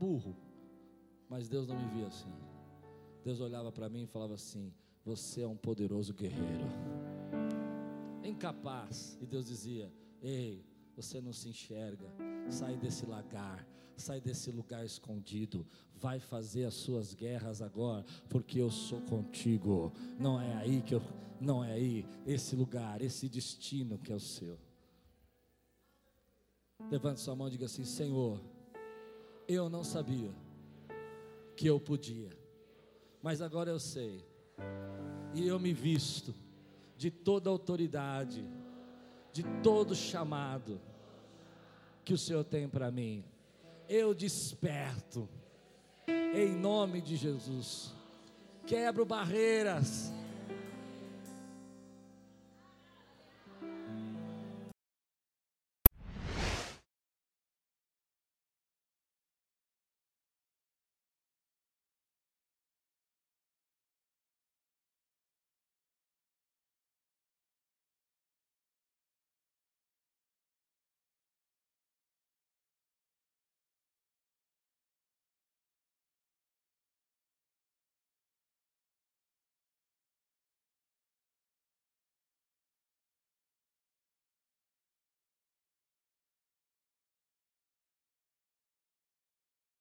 [0.00, 0.34] burro.
[1.28, 2.32] Mas Deus não me via assim.
[3.22, 4.72] Deus olhava para mim e falava assim:
[5.04, 6.66] você é um poderoso guerreiro.
[8.22, 9.18] Incapaz.
[9.20, 9.92] E Deus dizia:
[10.22, 10.64] Ei,
[10.96, 12.06] você não se enxerga.
[12.48, 15.66] Sai desse lagar, sai desse lugar escondido.
[15.94, 19.92] Vai fazer as suas guerras agora, porque eu sou contigo.
[20.18, 21.02] Não é aí que eu,
[21.40, 24.58] não é aí esse lugar, esse destino que é o seu.
[26.90, 28.40] Levante sua mão e diga assim: Senhor,
[29.48, 30.32] eu não sabia
[31.56, 32.30] que eu podia,
[33.22, 34.31] mas agora eu sei
[35.34, 36.34] e eu me visto
[36.96, 38.44] de toda autoridade,
[39.32, 40.80] de todo chamado
[42.04, 43.24] que o Senhor tem para mim.
[43.88, 45.28] Eu desperto,
[46.06, 47.94] em nome de Jesus,
[48.66, 50.12] quebro barreiras